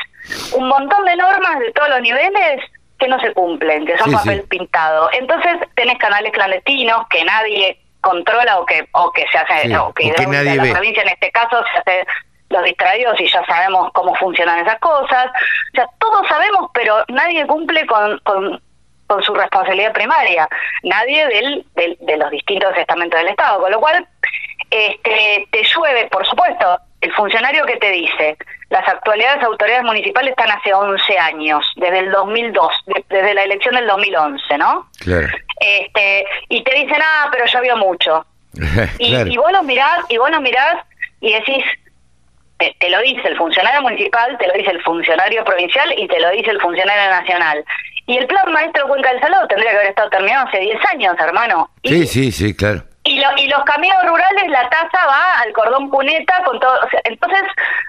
un 0.54 0.68
montón 0.68 1.06
de 1.06 1.16
normas 1.16 1.60
de 1.60 1.72
todos 1.72 1.90
los 1.90 2.02
niveles 2.02 2.62
que 3.02 3.08
no 3.08 3.20
se 3.20 3.34
cumplen, 3.34 3.86
que 3.86 3.98
son 3.98 4.12
papel 4.12 4.44
pintado. 4.44 5.10
Entonces 5.12 5.58
tenés 5.76 5.98
canales 5.98 6.32
clandestinos 6.32 7.08
que 7.10 7.26
nadie 7.26 7.80
controla 8.00 8.60
o 8.60 8.66
que 8.66 8.88
o 8.92 9.12
que 9.12 9.26
se 9.32 9.38
hace 9.38 9.76
o 9.78 9.92
que, 9.94 10.14
nadie 10.28 10.56
la 10.56 10.72
provincia 10.72 11.02
en 11.02 11.10
este 11.10 11.32
caso 11.32 11.64
se 11.74 11.80
hace 11.80 12.08
los 12.50 12.64
distraídos 12.64 13.20
y 13.20 13.28
ya 13.28 13.44
sabemos 13.46 13.92
cómo 13.94 14.14
funcionan 14.16 14.60
esas 14.60 14.80
cosas. 14.80 15.28
O 15.74 15.76
sea, 15.76 15.88
todos 16.00 16.28
sabemos, 16.28 16.70
pero 16.74 17.04
nadie 17.08 17.48
cumple 17.48 17.86
con, 17.88 18.20
con, 18.20 18.62
con 19.08 19.24
su 19.24 19.34
responsabilidad 19.34 19.94
primaria. 19.94 20.48
Nadie 20.84 21.26
del, 21.28 21.66
del, 21.74 21.98
de 22.02 22.18
los 22.18 22.30
distintos 22.30 22.78
estamentos 22.78 23.20
del 23.20 23.30
Estado. 23.30 23.62
Con 23.62 23.72
lo 23.72 23.80
cual, 23.80 24.06
este, 24.70 25.48
te 25.50 25.64
llueve, 25.64 26.08
por 26.08 26.26
supuesto, 26.28 26.78
el 27.02 27.12
funcionario 27.14 27.66
que 27.66 27.78
te 27.78 27.92
dice, 27.92 28.38
las 28.70 28.88
actualidades 28.88 29.44
autoridades 29.44 29.84
municipales 29.84 30.32
están 30.32 30.52
hace 30.52 30.74
11 30.74 31.18
años, 31.18 31.66
desde 31.76 32.00
el 32.00 32.12
2002, 32.12 32.74
desde 33.10 33.34
la 33.34 33.44
elección 33.44 33.76
del 33.76 33.88
2011, 33.88 34.58
¿no? 34.58 34.88
Claro. 35.00 35.28
Este, 35.60 36.26
y 36.50 36.64
te 36.64 36.74
dicen, 36.76 37.02
ah, 37.02 37.30
pero 37.32 37.46
llovió 37.46 37.76
mucho. 37.78 38.26
y, 39.00 39.16
y, 39.16 39.38
vos 39.38 39.52
los 39.52 39.64
mirás, 39.64 40.06
y 40.10 40.18
vos 40.18 40.30
los 40.30 40.42
mirás 40.42 40.78
y 41.22 41.34
decís, 41.34 41.64
te, 42.58 42.90
lo 42.90 43.02
dice 43.02 43.28
el 43.28 43.38
funcionario 43.38 43.82
municipal, 43.82 44.38
te 44.38 44.48
lo 44.48 44.54
dice 44.54 44.72
el 44.72 44.82
funcionario 44.84 45.44
provincial 45.44 45.94
y 45.98 46.08
te 46.08 46.20
lo 46.20 46.30
dice 46.32 46.52
el 46.52 46.62
funcionario 46.62 47.10
nacional. 47.10 47.64
Y 48.06 48.18
el 48.18 48.28
plan 48.28 48.52
maestro 48.52 48.88
Cuenca 48.88 49.12
del 49.12 49.22
Salado 49.22 49.48
tendría 49.48 49.72
que 49.72 49.78
haber 49.78 49.90
estado 49.90 50.10
terminado 50.10 50.48
hace 50.48 50.60
10 50.60 50.78
años, 50.94 51.16
hermano. 51.20 51.70
sí, 51.84 52.06
sí, 52.06 52.32
sí, 52.32 52.56
claro. 52.56 52.84
Y, 53.04 53.20
lo, 53.20 53.28
y 53.38 53.48
los 53.48 53.64
caminos 53.64 53.98
rurales, 54.06 54.48
la 54.48 54.70
tasa 54.70 55.06
va 55.08 55.40
al 55.40 55.52
cordón 55.54 55.90
puneta 55.90 56.44
con 56.44 56.60
todo. 56.60 56.80
entonces, 57.04 57.44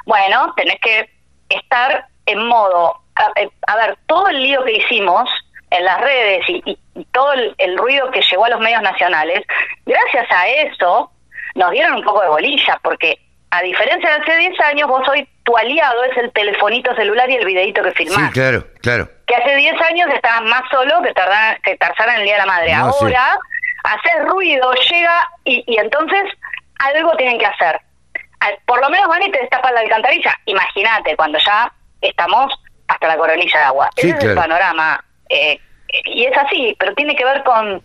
bueno, 0.07 0.53
tenés 0.57 0.81
que 0.81 1.11
estar 1.49 2.07
en 2.27 2.47
modo. 2.47 3.01
Eh, 3.37 3.49
a, 3.67 3.77
ver, 3.77 3.99
todo 4.07 4.29
el 4.29 4.43
lío 4.43 4.65
que 4.65 4.73
hicimos 4.73 5.29
en 5.71 5.85
las 5.85 6.01
redes 6.01 6.45
y, 6.49 6.79
todo 7.13 7.33
el, 7.33 7.79
ruido 7.79 8.11
que 8.11 8.23
llegó 8.23 8.45
a 8.45 8.51
los 8.51 8.61
medios 8.61 8.83
nacionales, 8.83 9.43
gracias 9.87 10.27
a 10.31 10.47
eso 10.49 11.11
nos 11.55 11.71
dieron 11.71 11.95
un 11.95 12.05
poco 12.05 12.23
de 12.23 12.29
bolilla, 12.29 12.79
porque 12.83 13.19
a 13.51 13.63
diferencia 13.63 14.09
de 14.09 14.17
hace 14.17 14.37
10 14.37 14.61
años, 14.61 14.89
vos 14.89 15.07
hoy 15.09 15.29
tu 15.43 15.57
aliado 15.57 16.05
es 16.05 16.17
el 16.17 16.33
telefonito 16.33 16.95
celular 16.95 17.29
y 17.29 17.37
el 17.37 17.45
videito 17.45 17.83
que 17.83 17.93
filmás. 17.93 18.29
Sí, 18.29 18.33
claro, 18.33 18.65
claro. 18.81 19.09
Que 19.27 19.35
hace 19.35 19.57
10 19.57 19.81
años 19.83 20.11
estabas 20.15 20.43
más 20.43 20.63
solo 20.71 21.03
que, 21.03 21.13
Tarzán, 21.13 21.59
que 21.63 21.73
en 21.73 22.21
el 22.21 22.25
Día 22.25 22.35
de 22.35 22.39
la 22.39 22.47
Madre. 22.47 22.73
Ahora 22.73 23.39
hacer 23.85 24.25
ruido, 24.27 24.73
llega 24.91 25.31
y, 25.45 25.65
y 25.67 25.79
entonces 25.79 26.25
algo 26.79 27.17
tienen 27.17 27.39
que 27.39 27.47
hacer. 27.47 27.81
Por 28.67 28.81
lo 28.81 28.91
menos 28.91 29.09
van 29.09 29.23
y 29.23 29.31
te 29.31 29.41
destapan 29.41 29.75
la 29.75 29.81
alcantarilla. 29.81 30.37
Imagínate, 30.47 31.17
cuando 31.17 31.39
ya 31.39 31.73
estamos 32.01 32.53
hasta 32.89 33.07
la 33.07 33.17
coronilla 33.17 33.59
de 33.59 33.65
agua. 33.65 33.91
Ese 33.97 34.11
es 34.11 34.25
el 34.25 34.35
panorama. 34.35 35.03
Eh, 35.29 35.61
y 36.07 36.25
es 36.25 36.37
así, 36.37 36.75
pero 36.79 36.95
tiene 36.95 37.15
que 37.15 37.25
ver 37.25 37.43
con... 37.45 37.83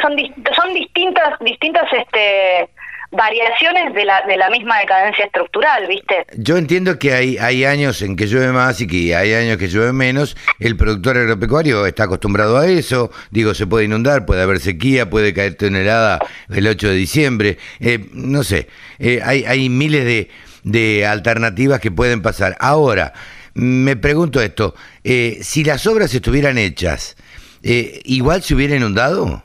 Son, 0.00 0.16
son 0.54 0.74
distintas, 0.74 1.38
distintas 1.40 1.92
este, 1.92 2.68
variaciones 3.10 3.94
de 3.94 4.04
la, 4.04 4.22
de 4.26 4.36
la 4.36 4.50
misma 4.50 4.78
decadencia 4.80 5.24
estructural, 5.24 5.86
¿viste? 5.86 6.26
Yo 6.36 6.56
entiendo 6.56 6.98
que 6.98 7.14
hay, 7.14 7.38
hay 7.38 7.64
años 7.64 8.02
en 8.02 8.16
que 8.16 8.26
llueve 8.26 8.52
más 8.52 8.80
y 8.80 8.86
que 8.86 9.14
hay 9.16 9.32
años 9.32 9.56
que 9.56 9.68
llueve 9.68 9.92
menos. 9.92 10.36
El 10.58 10.76
productor 10.76 11.16
agropecuario 11.16 11.86
está 11.86 12.04
acostumbrado 12.04 12.58
a 12.58 12.66
eso. 12.66 13.10
Digo, 13.30 13.54
se 13.54 13.66
puede 13.66 13.86
inundar, 13.86 14.26
puede 14.26 14.42
haber 14.42 14.60
sequía, 14.60 15.08
puede 15.08 15.32
caer 15.32 15.54
tonelada 15.54 16.18
el 16.50 16.66
8 16.66 16.88
de 16.88 16.94
diciembre. 16.94 17.58
Eh, 17.80 18.06
no 18.12 18.42
sé, 18.44 18.68
eh, 18.98 19.20
hay, 19.24 19.44
hay 19.44 19.68
miles 19.70 20.04
de, 20.04 20.30
de 20.64 21.06
alternativas 21.06 21.80
que 21.80 21.90
pueden 21.90 22.20
pasar. 22.20 22.56
Ahora, 22.60 23.14
me 23.54 23.96
pregunto 23.96 24.40
esto, 24.40 24.74
eh, 25.02 25.38
si 25.42 25.64
las 25.64 25.86
obras 25.86 26.12
estuvieran 26.12 26.58
hechas, 26.58 27.16
¿igual 27.62 28.42
se 28.42 28.54
hubiera 28.54 28.76
inundado? 28.76 29.42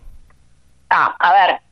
Ah, 0.90 1.16
a 1.18 1.32
ver, 1.34 1.63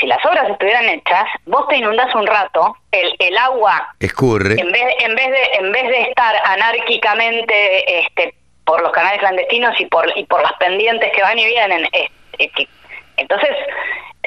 si 0.00 0.06
las 0.06 0.24
obras 0.24 0.48
estuvieran 0.50 0.84
hechas, 0.88 1.24
vos 1.46 1.66
te 1.68 1.76
inundas 1.76 2.14
un 2.14 2.26
rato, 2.26 2.76
el, 2.90 3.14
el 3.18 3.36
agua 3.38 3.94
escurre. 4.00 4.60
En 4.60 4.70
vez, 4.70 4.94
en 5.00 5.14
vez 5.14 5.30
de 5.30 5.44
en 5.58 5.72
vez 5.72 5.88
de 5.88 6.02
estar 6.02 6.36
anárquicamente 6.44 8.00
este 8.00 8.34
por 8.64 8.82
los 8.82 8.92
canales 8.92 9.20
clandestinos 9.20 9.78
y 9.80 9.86
por 9.86 10.06
y 10.16 10.24
por 10.24 10.42
las 10.42 10.52
pendientes 10.54 11.12
que 11.12 11.22
van 11.22 11.38
y 11.38 11.46
vienen, 11.46 11.88
entonces 13.16 13.50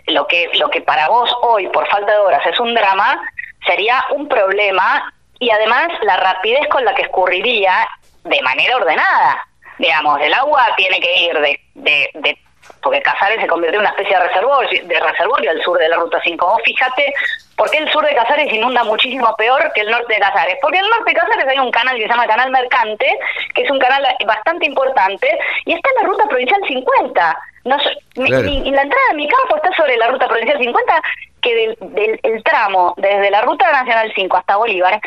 lo 0.08 0.28
que 0.28 0.50
lo 0.56 0.70
que 0.70 0.82
para 0.82 1.08
vos 1.10 1.34
hoy 1.42 1.68
por 1.70 1.88
falta 1.90 2.12
de 2.12 2.18
obras 2.20 2.46
es 2.46 2.60
un 2.60 2.74
drama 2.74 3.22
sería 3.66 4.04
un 4.12 4.28
problema 4.28 5.14
y 5.40 5.50
además 5.50 5.90
la 6.04 6.18
rapidez 6.18 6.68
con 6.70 6.84
la 6.86 6.96
que 6.96 7.04
escurriría 7.04 7.88
de 8.24 8.42
manera 8.42 8.76
ordenada. 8.78 9.48
Digamos, 9.78 10.20
el 10.22 10.34
agua 10.34 10.74
tiene 10.76 11.00
que 11.00 11.20
ir 11.20 11.40
de, 11.40 11.60
de, 11.76 12.10
de 12.16 12.38
porque 12.82 13.02
Casares 13.02 13.42
se 13.42 13.48
convirtió 13.48 13.80
en 13.80 13.86
una 13.86 13.90
especie 13.90 14.18
de 14.18 14.28
reservorio, 14.28 14.88
de 14.88 15.00
reservorio 15.00 15.52
al 15.52 15.62
sur 15.62 15.78
de 15.78 15.90
la 15.90 15.98
Ruta 15.98 16.20
5. 16.24 16.46
Vos 16.46 16.62
fíjate 16.64 17.14
por 17.56 17.70
qué 17.70 17.78
el 17.78 17.92
sur 17.92 18.06
de 18.06 18.16
Casares 18.16 18.52
inunda 18.54 18.84
muchísimo 18.84 19.36
peor 19.36 19.72
que 19.74 19.82
el 19.82 19.92
norte 19.92 20.14
de 20.14 20.20
Casares. 20.20 20.58
Porque 20.62 20.78
en 20.78 20.86
el 20.86 20.90
norte 20.92 21.12
de 21.12 21.20
Casares 21.20 21.48
hay 21.48 21.60
un 21.60 21.72
canal 21.72 21.96
que 21.96 22.04
se 22.04 22.10
llama 22.10 22.28
Canal 22.28 22.52
Mercante, 22.52 23.20
que 23.54 23.64
es 23.64 23.72
un 23.72 23.80
canal 23.80 24.04
bastante 24.26 24.66
importante, 24.66 25.28
y 25.66 25.74
está 25.74 25.90
en 25.90 26.04
la 26.04 26.10
Ruta 26.10 26.26
Provincial 26.28 26.62
50. 26.68 27.40
No, 27.66 27.78
y 28.16 28.72
la 28.72 28.82
entrada 28.82 29.08
de 29.10 29.16
mi 29.16 29.28
campo 29.28 29.58
está 29.58 29.70
sobre 29.76 29.98
la 29.98 30.08
Ruta 30.08 30.28
Provincial 30.28 30.58
50, 30.58 31.02
que 31.42 31.56
del, 31.56 31.78
del 31.94 32.20
el 32.24 32.44
tramo 32.44 32.94
desde 32.98 33.30
la 33.30 33.42
Ruta 33.42 33.70
Nacional 33.72 34.12
5 34.16 34.38
hasta 34.38 34.56
Bolívar 34.56 35.02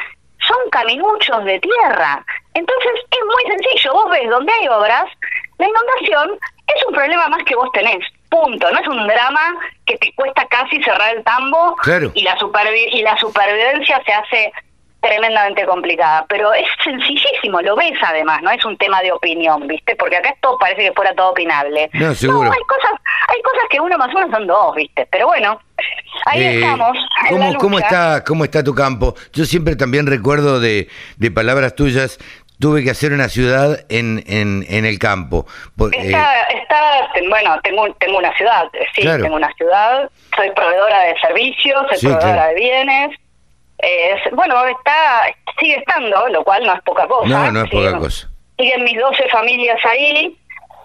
son 0.47 0.71
caminuchos 0.71 1.45
de 1.45 1.61
tierra. 1.61 2.25
Entonces 2.55 2.93
es 3.11 3.25
muy 3.25 3.53
sencillo, 3.53 3.93
vos 3.93 4.11
ves 4.11 4.29
donde 4.29 4.53
hay 4.53 4.69
obras, 4.69 5.05
la 5.59 5.69
inundación 5.69 6.39
problema 7.01 7.29
más 7.29 7.43
que 7.45 7.57
vos 7.57 7.71
tenés. 7.73 8.05
Punto. 8.29 8.71
No 8.71 8.79
es 8.79 8.87
un 8.87 9.07
drama 9.07 9.55
que 9.87 9.97
te 9.97 10.13
cuesta 10.15 10.47
casi 10.47 10.83
cerrar 10.83 11.17
el 11.17 11.25
tambo 11.25 11.75
y, 12.15 12.23
la 12.23 12.37
y 12.93 13.03
la 13.03 13.17
supervivencia 13.17 14.01
se 14.05 14.13
hace 14.13 14.53
tremendamente 15.01 15.65
complicada, 15.65 16.27
pero 16.29 16.53
es 16.53 16.67
sencillísimo, 16.85 17.63
lo 17.63 17.75
ves 17.75 17.95
además, 18.03 18.43
no 18.43 18.51
es 18.51 18.63
un 18.67 18.77
tema 18.77 19.01
de 19.01 19.11
opinión, 19.11 19.67
¿viste? 19.67 19.97
Porque 19.97 20.17
acá 20.17 20.29
esto 20.29 20.59
parece 20.61 20.83
que 20.83 20.93
fuera 20.93 21.15
todo 21.15 21.31
opinable. 21.31 21.89
No, 21.95 22.15
seguro. 22.15 22.53
hay 22.53 22.63
cosas, 22.69 22.93
hay 23.29 23.41
cosas 23.41 23.63
que 23.71 23.81
uno 23.81 23.97
más 23.97 24.15
uno 24.15 24.31
son 24.31 24.47
dos, 24.47 24.77
¿viste? 24.77 25.09
Pero 25.11 25.27
bueno, 25.29 25.59
ahí 26.27 26.43
eh, 26.43 26.55
estamos. 26.57 26.99
¿cómo, 27.31 27.55
¿Cómo 27.59 27.79
está 27.79 28.25
cómo 28.25 28.45
está 28.45 28.63
tu 28.63 28.75
campo? 28.75 29.15
Yo 29.33 29.47
siempre 29.47 29.75
también 29.75 30.07
recuerdo 30.07 30.61
de, 30.61 30.89
de 31.17 31.31
palabras 31.31 31.75
tuyas 31.75 32.19
tuve 32.61 32.85
que 32.85 32.91
hacer 32.91 33.13
una 33.13 33.29
ciudad 33.29 33.81
en, 33.89 34.23
en, 34.27 34.65
en 34.69 34.85
el 34.85 34.99
campo. 34.99 35.47
Eh, 35.93 36.07
Está, 36.07 36.43
está, 36.45 37.09
bueno, 37.29 37.59
tengo, 37.63 37.93
tengo 37.95 38.19
una 38.19 38.37
ciudad, 38.37 38.67
eh, 38.75 38.87
sí, 38.95 39.03
Claro. 39.03 39.23
tengo 39.23 39.37
una 39.37 39.53
ciudad, 39.55 40.11
soy 40.37 40.51
proveedora 40.53 41.01
de 41.05 41.19
servicios, 41.21 41.83
soy 41.89 41.99
Sí, 41.99 42.07
proveedora 42.07 42.33
claro. 42.35 42.49
de 42.51 42.55
bienes. 42.55 43.19
eh, 43.83 44.13
es- 44.27 44.33
bueno, 44.33 44.63
está, 44.67 45.23
sigue 45.59 45.77
estando, 45.77 46.29
lo 46.29 46.45
cual 46.45 46.65
no 46.67 46.75
es 46.75 46.83
poca 46.83 47.07
cosa. 47.07 47.27
no, 47.29 47.51
no 47.51 47.65
es 47.65 47.71
poca 47.71 47.89
Siguen- 47.91 47.99
cosa. 47.99 48.31
Siguen 48.59 48.85
mis 48.85 48.99
12 48.99 49.27
familias 49.31 49.79
ahí. 49.87 50.37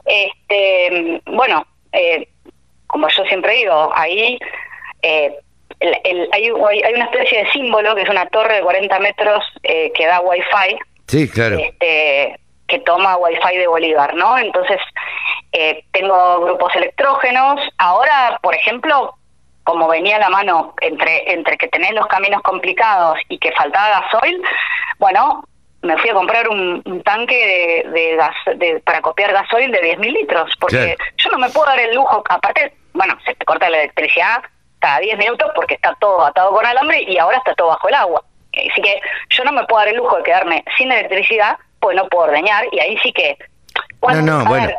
Este, 0.05 1.21
bueno, 1.25 1.65
eh, 1.91 2.27
como 2.87 3.07
yo 3.09 3.23
siempre 3.25 3.53
digo, 3.53 3.91
ahí 3.93 4.39
eh, 5.01 5.35
el- 5.81 6.29
hay 6.31 6.43
hay 6.83 6.93
una 6.93 7.05
especie 7.05 7.43
de 7.43 7.51
símbolo 7.51 7.95
que 7.95 8.03
es 8.03 8.09
una 8.09 8.25
torre 8.27 8.55
de 8.55 8.61
40 8.61 8.97
metros 8.99 9.43
eh, 9.63 9.91
que 9.93 10.05
da 10.07 10.21
wifi 10.21 10.77
Sí, 11.07 11.29
claro. 11.29 11.57
este, 11.59 12.39
que 12.67 12.79
toma 12.79 13.17
Wi-Fi 13.17 13.57
de 13.57 13.67
Bolívar, 13.67 14.15
¿no? 14.15 14.37
Entonces, 14.37 14.79
eh, 15.51 15.83
tengo 15.91 16.41
grupos 16.41 16.75
electrógenos. 16.75 17.61
Ahora, 17.77 18.39
por 18.41 18.55
ejemplo, 18.55 19.15
como 19.63 19.87
venía 19.87 20.17
la 20.19 20.29
mano 20.29 20.73
entre, 20.81 21.31
entre 21.31 21.57
que 21.57 21.67
tenés 21.67 21.91
los 21.93 22.07
caminos 22.07 22.41
complicados 22.41 23.17
y 23.29 23.37
que 23.37 23.51
faltaba 23.51 24.01
gasoil, 24.01 24.41
bueno, 24.99 25.43
me 25.81 25.97
fui 25.99 26.09
a 26.09 26.13
comprar 26.15 26.49
un, 26.49 26.81
un 26.85 27.03
tanque 27.03 27.83
de, 27.85 27.89
de 27.91 28.15
gas, 28.15 28.35
de- 28.55 28.79
para 28.83 29.01
copiar 29.01 29.31
gasoil 29.31 29.71
de 29.71 29.81
10.000 29.81 30.11
litros, 30.13 30.51
porque 30.59 30.95
Claro. 30.95 31.11
yo 31.17 31.29
no 31.31 31.37
me 31.37 31.49
puedo 31.49 31.67
dar 31.67 31.79
el 31.79 31.93
lujo, 31.95 32.23
aparte, 32.27 32.73
bueno, 32.93 33.15
se 33.25 33.35
te 33.35 33.45
corta 33.45 33.69
la 33.69 33.77
electricidad 33.77 34.41
cada 34.79 34.99
10 34.99 35.17
minutos 35.19 35.51
porque 35.55 35.75
está 35.75 35.95
todo 35.99 36.25
atado 36.25 36.51
con 36.51 36.65
alambre 36.65 37.03
y 37.03 37.17
ahora 37.19 37.37
está 37.37 37.53
todo 37.53 37.67
bajo 37.69 37.87
el 37.87 37.93
agua. 37.95 38.23
Así 38.71 38.81
que 38.81 38.99
yo 39.29 39.43
no 39.43 39.51
me 39.51 39.63
puedo 39.65 39.79
dar 39.81 39.89
el 39.89 39.97
lujo 39.97 40.17
de 40.17 40.23
quedarme 40.23 40.63
sin 40.77 40.91
electricidad, 40.91 41.57
pues 41.79 41.95
no 41.95 42.07
puedo 42.07 42.25
ordeñar 42.29 42.65
y 42.71 42.79
ahí 42.79 42.97
sí 43.03 43.11
que... 43.13 43.37
¿cuánto- 43.99 44.21
No, 44.21 44.39
no, 44.39 44.45
a 44.45 44.49
bueno. 44.49 44.67
ver, 44.67 44.75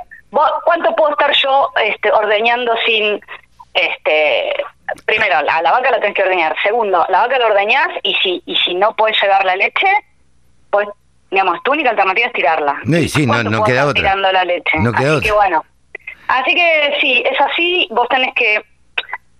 ¿Cuánto 0.65 0.95
puedo 0.97 1.13
estar 1.13 1.33
yo 1.35 1.71
este, 1.85 2.11
ordeñando 2.13 2.75
sin... 2.87 3.21
este 3.75 4.53
Primero, 5.05 5.43
la, 5.43 5.63
la 5.63 5.73
vaca 5.73 5.91
la 5.91 5.99
tenés 6.01 6.15
que 6.15 6.23
ordeñar. 6.23 6.55
Segundo, 6.63 7.05
la 7.09 7.23
vaca 7.23 7.39
la 7.39 7.47
ordeñás 7.47 7.89
y 8.05 8.15
si, 8.23 8.41
y 8.47 8.55
si 8.57 8.75
no 8.75 8.95
puedes 8.95 9.21
llevar 9.21 9.45
la 9.45 9.57
leche, 9.57 9.87
pues, 10.71 10.87
digamos, 11.31 11.61
tu 11.65 11.73
única 11.73 11.91
alternativa 11.91 12.29
es 12.29 12.33
tirarla. 12.33 12.77
No, 12.85 12.97
y 12.97 13.09
sí, 13.09 13.27
no- 13.27 13.33
¿Cuánto 13.35 13.51
no 13.51 13.65
queda 13.65 13.77
estar 13.81 13.89
otra. 13.91 14.01
tirando 14.03 14.33
la 14.33 14.45
leche? 14.45 14.79
No 14.79 14.93
queda 14.93 15.09
Así 15.09 15.17
otra. 15.17 15.27
que 15.29 15.33
bueno. 15.33 15.65
Así 16.29 16.55
que 16.55 16.99
sí, 17.01 17.23
es 17.29 17.41
así, 17.41 17.89
vos 17.91 18.09
tenés 18.09 18.33
que 18.35 18.63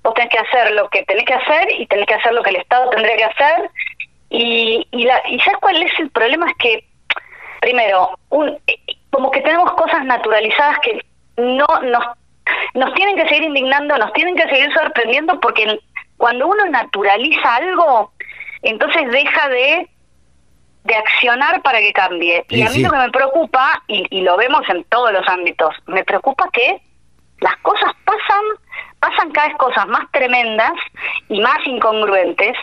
vos 0.03 0.15
tenés 0.15 0.31
que 0.31 0.39
hacer 0.39 0.71
lo 0.73 0.89
que 0.89 1.03
tenés 1.05 1.25
que 1.25 1.35
hacer 1.35 1.69
y 1.81 1.87
tenés 1.87 2.07
que 2.07 2.15
hacer 2.15 2.33
lo 2.33 2.43
que 2.43 2.51
el 2.51 2.57
Estado 2.57 2.91
tendría 2.91 3.17
que 3.17 3.25
hacer. 3.25 3.71
Y, 4.39 4.87
y, 4.91 5.05
la, 5.05 5.23
y 5.29 5.39
¿sabes 5.41 5.59
cuál 5.61 5.83
es 5.83 5.93
el 5.99 6.11
problema? 6.11 6.47
Es 6.51 6.57
que, 6.59 6.85
primero, 7.61 8.19
un, 8.31 8.59
como 9.11 9.31
que 9.31 9.41
tenemos 9.41 9.73
cosas 9.73 10.05
naturalizadas 10.05 10.79
que 10.81 11.01
no 11.37 11.67
nos, 11.83 12.05
nos 12.75 12.95
tienen 12.95 13.17
que 13.17 13.27
seguir 13.29 13.45
indignando, 13.45 13.97
nos 13.99 14.13
tienen 14.13 14.37
que 14.37 14.49
seguir 14.49 14.73
sorprendiendo, 14.75 15.41
porque 15.41 15.81
cuando 16.17 16.47
uno 16.49 16.67
naturaliza 16.67 17.57
algo, 17.57 18.13
entonces 18.63 19.11
deja 19.11 19.49
de 19.49 19.89
de 20.85 20.95
accionar 20.95 21.63
para 21.63 21.81
que 21.81 21.93
cambie. 21.93 22.45
Y 22.49 22.57
Sí, 22.57 22.63
a 22.63 22.67
mí 22.67 22.75
sí. 22.77 22.83
lo 22.83 22.91
que 22.93 22.99
me 22.99 23.11
preocupa, 23.11 23.83
y, 23.89 24.07
y 24.11 24.21
lo 24.23 24.37
vemos 24.37 24.63
en 24.69 24.85
todos 24.85 25.13
los 25.13 25.27
ámbitos, 25.29 25.75
me 25.87 26.05
preocupa 26.05 26.49
que 26.53 26.81
las 27.41 27.57
cosas 27.57 27.93
pasan, 28.05 28.43
pasan 29.01 29.31
cada 29.33 29.49
vez 29.49 29.57
cosas 29.57 29.87
más 29.89 30.11
tremendas 30.13 30.73
y 31.29 31.41
más 31.41 31.59
incongruentes, 31.67 32.57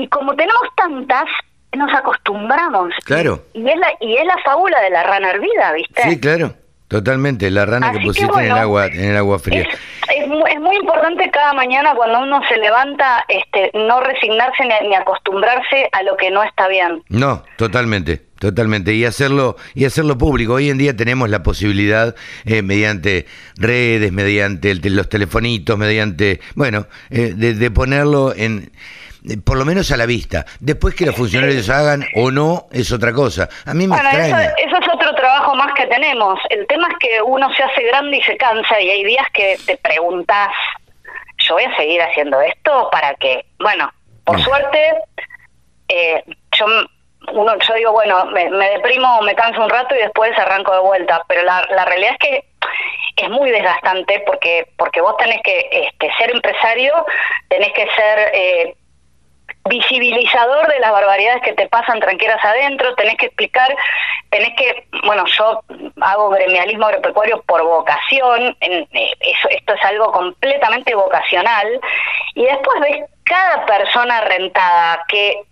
y 0.00 0.08
como 0.08 0.34
tenemos 0.34 0.62
tantas, 0.76 1.26
nos 1.76 1.92
acostumbramos. 1.94 2.92
Claro. 3.04 3.44
Y 3.54 3.68
es 3.68 3.76
la, 3.76 3.92
y 4.00 4.16
es 4.16 4.24
la 4.24 4.36
fábula 4.44 4.80
de 4.80 4.90
la 4.90 5.02
rana 5.02 5.30
hervida, 5.30 5.72
¿viste? 5.72 6.02
Sí, 6.02 6.20
claro. 6.20 6.54
Totalmente. 6.90 7.48
La 7.52 7.66
rana 7.66 7.90
Así 7.90 7.98
que 7.98 8.00
que 8.00 8.06
pusiste 8.08 8.38
en 8.40 8.46
el 8.46 8.58
agua, 8.58 8.86
en 8.86 9.10
el 9.10 9.16
agua 9.16 9.38
fría. 9.38 9.60
Es, 9.60 9.68
es, 10.08 10.24
es 10.24 10.60
muy 10.60 10.74
importante 10.74 11.30
cada 11.30 11.52
mañana 11.52 11.94
cuando 11.94 12.18
uno 12.18 12.40
se 12.48 12.56
levanta, 12.56 13.24
este, 13.28 13.70
no 13.74 14.00
resignarse 14.00 14.64
ni, 14.64 14.88
ni 14.88 14.96
acostumbrarse 14.96 15.88
a 15.92 16.02
lo 16.02 16.16
que 16.16 16.32
no 16.32 16.42
está 16.42 16.66
bien. 16.66 17.04
No, 17.08 17.44
totalmente, 17.56 18.20
totalmente. 18.40 18.92
Y 18.92 19.04
hacerlo, 19.04 19.54
y 19.72 19.84
hacerlo 19.84 20.18
público. 20.18 20.54
Hoy 20.54 20.68
en 20.68 20.78
día 20.78 20.96
tenemos 20.96 21.30
la 21.30 21.44
posibilidad, 21.44 22.16
eh, 22.44 22.62
mediante 22.62 23.26
redes, 23.54 24.10
mediante 24.10 24.72
el 24.72 24.80
los 24.82 25.08
telefonitos, 25.08 25.78
mediante, 25.78 26.40
bueno, 26.56 26.88
eh, 27.10 27.34
de, 27.36 27.54
de 27.54 27.70
ponerlo 27.70 28.34
en, 28.34 28.72
por 29.44 29.56
lo 29.58 29.64
menos 29.64 29.90
a 29.92 29.96
la 29.96 30.06
vista. 30.06 30.44
Después 30.60 30.94
que 30.94 31.06
los 31.06 31.14
funcionarios 31.16 31.68
hagan 31.70 32.04
o 32.16 32.30
no, 32.30 32.66
es 32.72 32.90
otra 32.92 33.12
cosa. 33.12 33.48
A 33.66 33.74
mí 33.74 33.86
me 33.86 33.94
Bueno, 33.96 34.08
eso, 34.10 34.18
extraña. 34.20 34.54
eso 34.58 34.76
es 34.76 34.88
otro 34.94 35.14
trabajo 35.14 35.54
más 35.54 35.72
que 35.74 35.86
tenemos. 35.86 36.38
El 36.50 36.66
tema 36.66 36.88
es 36.90 36.94
que 36.98 37.22
uno 37.22 37.52
se 37.54 37.62
hace 37.62 37.82
grande 37.82 38.16
y 38.16 38.22
se 38.22 38.36
cansa 38.36 38.80
y 38.80 38.90
hay 38.90 39.04
días 39.04 39.26
que 39.32 39.58
te 39.66 39.76
preguntas, 39.76 40.48
yo 41.38 41.54
voy 41.54 41.64
a 41.64 41.76
seguir 41.76 42.00
haciendo 42.02 42.40
esto 42.40 42.88
para 42.90 43.14
que, 43.14 43.44
bueno, 43.58 43.90
por 44.24 44.38
No. 44.38 44.44
suerte, 44.44 44.92
eh, 45.88 46.22
yo 46.58 46.66
uno 47.32 47.52
yo 47.68 47.74
digo, 47.74 47.92
bueno, 47.92 48.24
me, 48.26 48.48
me 48.50 48.70
deprimo, 48.70 49.20
me 49.22 49.34
canso 49.34 49.62
un 49.62 49.70
rato 49.70 49.94
y 49.94 49.98
después 49.98 50.36
arranco 50.38 50.72
de 50.72 50.80
vuelta, 50.80 51.22
pero 51.28 51.42
la, 51.42 51.66
la 51.70 51.84
realidad 51.84 52.12
es 52.12 52.18
que 52.18 52.44
es 53.16 53.28
muy 53.30 53.50
desgastante 53.50 54.22
porque 54.26 54.66
porque 54.78 55.00
vos 55.02 55.14
tenés 55.18 55.40
que 55.42 55.68
este, 55.70 56.10
ser 56.16 56.30
empresario, 56.30 56.92
tenés 57.48 57.72
que 57.74 57.86
ser 57.94 58.30
eh, 58.34 58.74
visibilizador 59.68 60.66
de 60.68 60.80
las 60.80 60.90
barbaridades 60.90 61.42
que 61.42 61.52
te 61.52 61.68
pasan 61.68 62.00
tranquilas 62.00 62.42
adentro, 62.44 62.94
tenés 62.94 63.16
que 63.16 63.26
explicar, 63.26 63.68
tenés 64.30 64.50
que, 64.56 64.86
bueno, 65.04 65.24
yo 65.26 65.62
hago 66.00 66.30
gremialismo 66.30 66.86
agropecuario 66.86 67.42
por 67.42 67.62
vocación, 67.62 68.56
en- 68.60 68.88
eh, 68.92 69.12
eso, 69.20 69.48
esto 69.50 69.74
es 69.74 69.84
algo 69.84 70.10
completamente 70.12 70.94
vocacional, 70.94 71.66
y 72.34 72.44
después 72.44 72.80
ves 72.80 73.04
cada 73.24 73.66
persona 73.66 74.22
rentada 74.22 75.04
que 75.08 75.42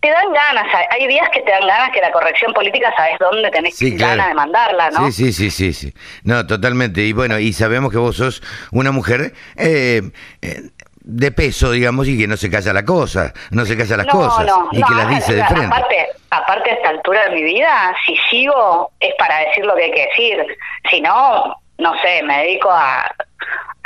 te 0.00 0.10
dan 0.10 0.32
ganas, 0.32 0.66
hay 0.90 1.06
días 1.06 1.28
que 1.32 1.40
te 1.42 1.50
dan 1.52 1.64
ganas 1.66 1.90
que 1.92 2.00
la 2.00 2.10
corrección 2.10 2.52
política 2.52 2.92
sabes 2.96 3.16
dónde 3.20 3.48
tenés 3.50 3.76
Sí, 3.76 3.96
claro. 3.96 4.10
ganas 4.16 4.28
de 4.28 4.34
mandarla, 4.34 4.90
¿no? 4.90 5.06
Sí, 5.06 5.12
sí, 5.12 5.32
sí, 5.32 5.50
sí, 5.52 5.72
sí. 5.72 5.94
No, 6.24 6.44
totalmente. 6.44 7.02
Y 7.02 7.12
bueno, 7.12 7.38
y 7.38 7.52
sabemos 7.52 7.92
que 7.92 7.98
vos 7.98 8.16
sos 8.16 8.42
una 8.72 8.90
mujer 8.90 9.32
eh, 9.56 10.02
eh, 10.42 10.62
de 11.08 11.30
peso, 11.30 11.70
digamos, 11.70 12.08
y 12.08 12.18
que 12.18 12.26
no 12.26 12.36
se 12.36 12.50
calla 12.50 12.72
la 12.72 12.84
cosa, 12.84 13.32
no 13.52 13.64
se 13.64 13.76
calla 13.76 13.98
las 13.98 14.06
cosas, 14.08 14.44
y 14.72 14.82
que 14.82 14.94
las 14.94 15.08
dice 15.08 15.34
de 15.36 15.44
frente. 15.44 15.66
Aparte, 15.66 16.06
aparte 16.30 16.70
a 16.70 16.74
esta 16.74 16.88
altura 16.88 17.24
de 17.26 17.30
mi 17.30 17.42
vida, 17.44 17.94
si 18.04 18.16
sigo 18.28 18.90
es 18.98 19.14
para 19.16 19.38
decir 19.38 19.64
lo 19.64 19.76
que 19.76 19.84
hay 19.84 19.92
que 19.92 20.06
decir. 20.08 20.44
Si 20.90 21.00
no, 21.00 21.54
no 21.78 21.92
sé, 22.02 22.24
me 22.24 22.38
dedico 22.38 22.70
a... 22.70 23.02
a- 23.02 23.14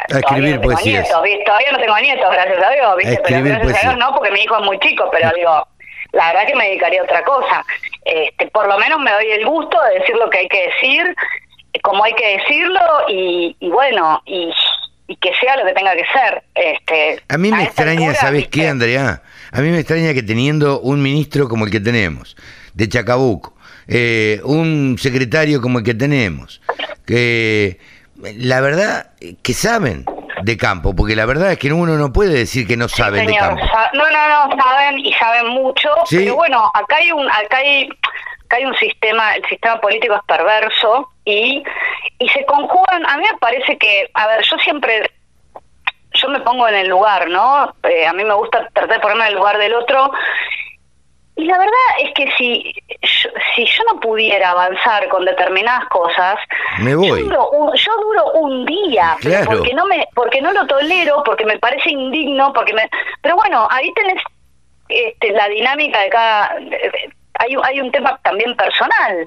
escribir 0.08 0.58
¿viste? 1.22 1.44
Todavía 1.44 1.72
no 1.72 1.78
tengo 1.78 1.98
nietos, 1.98 2.30
gracias 2.32 2.62
a 2.64 2.70
Dios, 2.70 2.96
¿viste? 2.96 3.10
A 3.10 3.14
escribir 3.14 3.42
pero 3.42 3.54
gracias 3.54 3.60
a 3.60 3.64
poesía. 3.70 3.90
Dios 3.90 3.98
no, 3.98 4.14
porque 4.16 4.30
mi 4.32 4.40
hijo 4.40 4.58
es 4.58 4.64
muy 4.64 4.78
chico, 4.78 5.08
pero 5.12 5.30
digo, 5.36 5.68
la 6.12 6.26
verdad 6.28 6.46
que 6.46 6.54
me 6.56 6.64
dedicaría 6.68 7.02
a 7.02 7.04
otra 7.04 7.22
cosa. 7.22 7.64
Este, 8.06 8.46
por 8.46 8.66
lo 8.66 8.78
menos 8.78 8.98
me 8.98 9.12
doy 9.12 9.30
el 9.30 9.44
gusto 9.44 9.78
de 9.82 9.98
decir 10.00 10.16
lo 10.16 10.30
que 10.30 10.38
hay 10.38 10.48
que 10.48 10.68
decir, 10.68 11.14
como 11.82 12.02
hay 12.02 12.14
que 12.14 12.38
decirlo, 12.38 12.80
y, 13.08 13.54
y 13.60 13.68
bueno, 13.68 14.22
y, 14.24 14.50
y 15.10 15.16
que 15.16 15.32
sea 15.40 15.56
lo 15.56 15.64
que 15.66 15.72
tenga 15.72 15.92
que 15.94 16.04
ser. 16.12 16.42
Este, 16.54 17.20
A 17.28 17.36
mí 17.36 17.50
me 17.50 17.64
extraña, 17.64 18.10
altura, 18.10 18.14
¿sabes 18.14 18.42
¿viste? 18.42 18.60
qué, 18.60 18.68
Andrea? 18.68 19.22
A 19.50 19.60
mí 19.60 19.68
me 19.70 19.78
extraña 19.80 20.14
que 20.14 20.22
teniendo 20.22 20.78
un 20.80 21.02
ministro 21.02 21.48
como 21.48 21.64
el 21.64 21.72
que 21.72 21.80
tenemos, 21.80 22.36
de 22.74 22.88
Chacabuco, 22.88 23.56
eh, 23.88 24.40
un 24.44 24.96
secretario 25.00 25.60
como 25.60 25.80
el 25.80 25.84
que 25.84 25.94
tenemos, 25.94 26.62
que 27.04 27.78
la 28.36 28.60
verdad 28.60 29.10
que 29.42 29.52
saben 29.52 30.04
de 30.44 30.56
campo, 30.56 30.94
porque 30.94 31.16
la 31.16 31.26
verdad 31.26 31.50
es 31.50 31.58
que 31.58 31.72
uno 31.72 31.96
no 31.98 32.12
puede 32.12 32.32
decir 32.34 32.68
que 32.68 32.76
no 32.76 32.88
Sí, 32.88 32.96
saben 32.98 33.26
de 33.26 33.34
campo. 33.36 33.60
No, 33.94 34.10
no, 34.10 34.46
no, 34.48 34.62
saben 34.62 34.96
y 35.00 35.12
saben 35.14 35.48
mucho, 35.48 35.88
Sí. 36.06 36.18
pero 36.18 36.36
bueno, 36.36 36.70
acá 36.72 36.96
hay 36.98 37.10
un 37.10 37.28
acá 37.28 37.56
hay 37.56 37.88
acá 38.44 38.56
hay 38.58 38.64
un 38.64 38.74
sistema, 38.76 39.34
el 39.34 39.44
sistema 39.48 39.80
político 39.80 40.14
es 40.14 40.20
perverso 40.28 41.08
y 41.30 41.62
y 42.18 42.28
se 42.28 42.44
conjugan, 42.44 43.06
a 43.06 43.16
mí 43.16 43.24
me 43.32 43.38
parece 43.38 43.78
que, 43.78 44.10
a 44.12 44.26
ver, 44.26 44.42
yo 44.44 44.58
siempre 44.58 45.10
yo 46.12 46.28
me 46.28 46.40
pongo 46.40 46.68
en 46.68 46.74
el 46.74 46.88
lugar, 46.88 47.28
¿no? 47.28 47.74
Eh, 47.84 48.06
a 48.06 48.12
mí 48.12 48.24
me 48.24 48.34
gusta 48.34 48.68
tratar 48.74 48.88
de 48.88 49.00
ponerme 49.00 49.22
en 49.24 49.28
el 49.30 49.36
lugar 49.36 49.56
del 49.58 49.74
otro. 49.74 50.10
Y 51.36 51.44
la 51.44 51.56
verdad 51.56 51.72
es 52.00 52.12
que 52.14 52.30
si 52.36 52.74
yo, 53.00 53.30
si 53.54 53.64
yo 53.64 53.84
no 53.90 54.00
pudiera 54.00 54.50
avanzar 54.50 55.08
con 55.08 55.24
determinadas 55.24 55.88
cosas, 55.88 56.36
Me 56.80 56.94
voy. 56.94 57.08
Yo, 57.08 57.16
duro 57.24 57.50
un, 57.50 57.72
yo 57.74 57.96
duro 57.96 58.32
un 58.32 58.66
día, 58.66 59.16
Claro. 59.20 59.46
porque 59.52 59.72
no 59.72 59.86
me 59.86 60.06
porque 60.14 60.42
no 60.42 60.52
lo 60.52 60.66
tolero, 60.66 61.22
porque 61.24 61.46
me 61.46 61.58
parece 61.58 61.90
indigno, 61.90 62.52
porque 62.52 62.74
me 62.74 62.90
pero 63.22 63.36
bueno, 63.36 63.66
ahí 63.70 63.90
tenés 63.94 64.22
este, 64.88 65.30
la 65.30 65.48
dinámica 65.48 66.00
de 66.00 66.10
cada 66.10 66.56
hay, 67.40 67.56
un- 67.56 67.64
hay 67.64 67.80
un 67.80 67.90
tema 67.92 68.18
también 68.22 68.54
personal. 68.56 69.26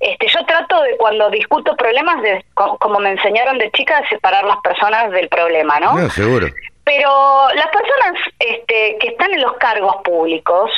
Este, 0.00 0.26
yo 0.28 0.44
trato 0.46 0.82
de 0.82 0.96
cuando 0.96 1.28
discuto 1.30 1.76
problemas, 1.76 2.20
de, 2.22 2.44
co- 2.54 2.76
como 2.78 2.98
me 3.00 3.10
enseñaron 3.10 3.58
de 3.58 3.70
chica, 3.72 4.00
de 4.00 4.08
separar 4.08 4.44
las 4.44 4.58
personas 4.58 5.10
del 5.10 5.28
problema, 5.28 5.80
¿no? 5.80 5.94
No, 5.98 6.08
seguro. 6.10 6.46
Pero 6.84 7.48
las 7.54 7.66
personas 7.68 8.22
este, 8.38 8.96
que 9.00 9.08
están 9.08 9.32
en 9.32 9.40
los 9.42 9.54
cargos 9.54 9.96
públicos, 10.04 10.70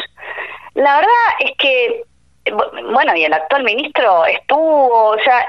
la 0.74 0.96
verdad 0.96 1.10
es 1.40 1.52
que 1.58 2.02
bueno, 2.92 3.16
y 3.16 3.24
el 3.24 3.32
actual 3.32 3.64
ministro 3.64 4.24
estuvo, 4.26 5.08
o 5.10 5.18
sea, 5.18 5.48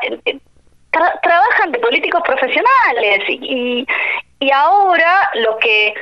trabajan 1.22 1.72
de 1.72 1.80
políticos 1.80 2.22
profesionales 2.26 3.22
y, 3.28 3.86
y 4.40 4.52
ahora 4.52 5.30
lo 5.36 5.58
que 5.60 5.94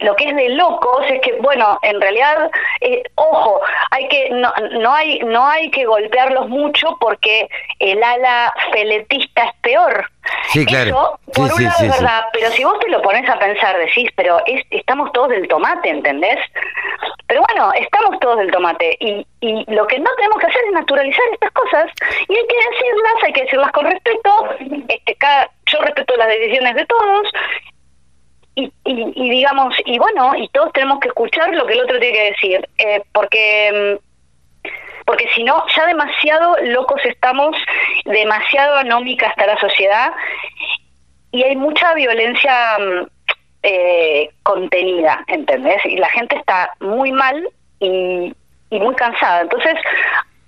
lo 0.00 0.14
que 0.16 0.28
es 0.28 0.36
de 0.36 0.50
locos 0.50 1.04
es 1.08 1.20
que 1.20 1.32
bueno 1.40 1.78
en 1.82 2.00
realidad 2.00 2.50
eh, 2.80 3.02
ojo 3.14 3.60
hay 3.90 4.08
que 4.08 4.30
no, 4.30 4.52
no 4.78 4.92
hay 4.92 5.20
no 5.20 5.46
hay 5.46 5.70
que 5.70 5.86
golpearlos 5.86 6.48
mucho 6.48 6.96
porque 7.00 7.48
el 7.78 8.02
ala 8.02 8.52
feletista 8.72 9.44
es 9.44 9.54
peor. 9.62 10.10
Sí 10.48 10.66
claro. 10.66 10.88
Eso, 10.88 11.20
por 11.34 11.52
un 11.52 11.64
lado 11.64 11.84
es 11.84 11.90
verdad 11.90 12.24
pero 12.32 12.50
si 12.50 12.64
vos 12.64 12.78
te 12.80 12.90
lo 12.90 13.00
pones 13.00 13.28
a 13.28 13.38
pensar 13.38 13.76
decís 13.78 14.10
pero 14.16 14.38
es, 14.46 14.64
estamos 14.70 15.12
todos 15.12 15.30
del 15.30 15.48
tomate 15.48 15.88
¿entendés? 15.88 16.38
pero 17.26 17.42
bueno 17.48 17.72
estamos 17.74 18.18
todos 18.20 18.38
del 18.38 18.50
tomate 18.50 18.96
y, 19.00 19.26
y 19.40 19.64
lo 19.72 19.86
que 19.86 19.98
no 19.98 20.10
tenemos 20.16 20.38
que 20.38 20.46
hacer 20.46 20.62
es 20.66 20.72
naturalizar 20.72 21.24
estas 21.32 21.52
cosas 21.52 21.86
y 22.28 22.36
hay 22.36 22.46
que 22.46 22.56
decirlas 22.70 23.14
hay 23.24 23.32
que 23.32 23.42
decirlas 23.42 23.72
con 23.72 23.86
respeto. 23.86 24.48
Este 24.88 25.14
cada 25.14 25.50
yo 25.66 25.80
respeto 25.80 26.16
las 26.16 26.28
decisiones 26.28 26.74
de 26.74 26.86
todos 26.86 27.28
y, 28.56 28.72
y, 28.84 29.30
digamos, 29.30 29.74
y 29.84 29.98
bueno, 29.98 30.34
y 30.34 30.48
todos 30.48 30.72
tenemos 30.72 30.98
que 31.00 31.08
escuchar 31.08 31.54
lo 31.54 31.66
que 31.66 31.74
el 31.74 31.82
otro 31.82 32.00
tiene 32.00 32.16
que 32.16 32.30
decir, 32.32 32.68
eh, 32.78 33.02
porque 33.12 33.98
mm, 34.02 34.06
porque 35.04 35.28
si 35.36 35.44
no, 35.44 35.64
ya 35.76 35.86
demasiado 35.86 36.56
locos 36.62 37.00
estamos, 37.04 37.54
demasiado 38.06 38.76
anómica 38.76 39.28
está 39.28 39.46
la 39.46 39.58
sociedad 39.60 40.12
y 41.30 41.44
hay 41.44 41.54
mucha 41.54 41.94
violencia 41.94 42.76
mm, 42.78 43.06
eh, 43.62 44.30
contenida, 44.42 45.22
¿entendés? 45.28 45.84
Y 45.84 45.98
la 45.98 46.08
gente 46.08 46.36
está 46.36 46.70
muy 46.80 47.12
mal 47.12 47.48
y, 47.78 48.34
y 48.70 48.80
muy 48.80 48.94
cansada. 48.96 49.42
Entonces, 49.42 49.74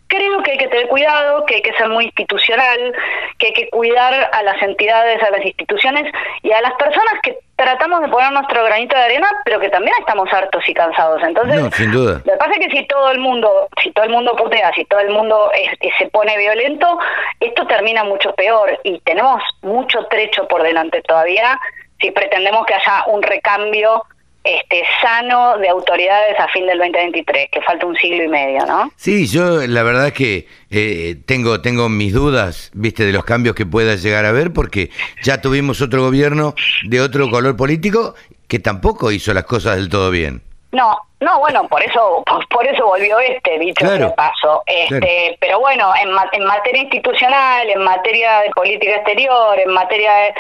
creo 0.09 0.43
que 0.43 0.53
hay 0.53 0.59
que 0.59 0.69
tener 0.69 0.89
cuidado, 0.89 1.45
que 1.47 1.57
hay 1.57 1.63
que 1.63 1.73
ser 1.75 1.89
muy 1.89 2.07
institucional, 2.07 2.95
que 3.39 3.47
hay 3.47 3.53
que 3.53 3.71
cuidar 3.71 4.31
a 4.33 4.43
las 4.43 4.61
entidades, 4.63 5.23
a 5.23 5.31
las 5.31 5.45
instituciones 5.45 6.13
y 6.43 6.53
a 6.53 6.61
las 6.61 6.73
personas 6.75 7.15
que 7.23 7.39
tratamos 7.57 8.01
de 8.01 8.09
poner 8.09 8.33
nuestro 8.33 8.65
granito 8.65 8.97
de 8.97 9.03
arena, 9.03 9.29
pero 9.45 9.61
que 9.61 9.69
también 9.69 9.95
estamos 10.01 10.33
hartos 10.33 10.67
y 10.69 10.75
cansados. 10.75 11.23
Entonces, 11.23 11.61
no, 11.61 11.71
sin 11.71 11.93
duda. 11.93 12.23
lo 12.25 12.33
que 12.33 12.39
pasa 12.39 12.53
es 12.53 12.67
que 12.67 12.79
si 12.79 12.87
todo 12.87 13.11
el 13.11 13.19
mundo, 13.19 13.69
si 13.83 13.91
todo 13.93 14.05
el 14.05 14.13
mundo 14.13 14.35
putea, 14.37 14.73
si 14.75 14.85
todo 14.87 15.01
el 15.01 15.11
mundo 15.11 15.51
se 15.99 16.07
pone 16.09 16.37
violento, 16.39 16.99
esto 17.41 17.67
termina 17.67 18.05
mucho 18.05 18.35
peor 18.35 18.79
y 18.85 18.99
tenemos 19.01 19.43
mucho 19.63 20.07
trecho 20.07 20.47
por 20.49 20.63
delante 20.63 21.03
todavía 21.03 21.59
si 22.01 22.11
pretendemos 22.11 22.65
que 22.67 22.75
haya 22.75 23.05
un 23.07 23.23
recambio 23.23 24.05
este, 24.49 24.83
sano 25.03 25.59
de 25.59 25.69
autoridades 25.69 26.41
a 26.41 26.49
fin 26.49 26.67
del 26.67 26.79
2023, 26.79 27.49
que 27.51 27.61
falta 27.61 27.85
un 27.85 27.97
siglo 27.97 28.25
y 28.25 28.29
medio, 28.29 28.65
¿no? 28.65 28.91
Sí, 28.97 29.27
yo 29.27 29.67
la 29.67 29.83
verdad 29.83 30.09
es 30.09 30.13
que 30.15 30.47
eh, 30.71 31.17
tengo, 31.27 31.61
tengo 31.61 31.89
mis 31.89 32.15
dudas, 32.15 32.71
viste, 32.73 33.05
de 33.05 33.13
los 33.13 33.25
cambios 33.25 33.55
que 33.55 33.67
pueda 33.67 33.95
llegar 33.97 34.25
a 34.25 34.31
haber, 34.31 34.53
porque 34.53 34.91
ya 35.23 35.43
tuvimos 35.43 35.83
otro 35.83 36.03
gobierno 36.03 36.55
de 36.85 37.01
otro 37.01 37.31
color 37.31 37.57
político 37.57 38.15
que 38.49 38.59
tampoco 38.59 39.13
hizo 39.13 39.35
las 39.35 39.45
cosas 39.45 39.77
del 39.77 39.91
todo 39.91 40.11
bien. 40.11 40.43
No, 40.73 40.99
no, 41.21 41.41
bueno, 41.41 41.67
por 41.67 41.83
eso 41.83 42.23
por 42.51 42.67
eso 42.67 42.87
volvió 42.87 43.19
este, 43.21 43.59
dicho 43.59 43.85
claro, 43.87 44.15
paso. 44.15 44.63
Este, 44.67 45.37
Pero 45.41 45.61
bueno, 45.61 45.93
en, 46.01 46.11
en 46.33 46.45
materia 46.47 46.83
institucional, 46.83 47.69
en 47.69 47.83
materia 47.83 48.41
de 48.41 48.51
política 48.51 48.97
exterior, 48.97 49.59
en 49.59 49.73
materia 49.73 50.13
de 50.15 50.35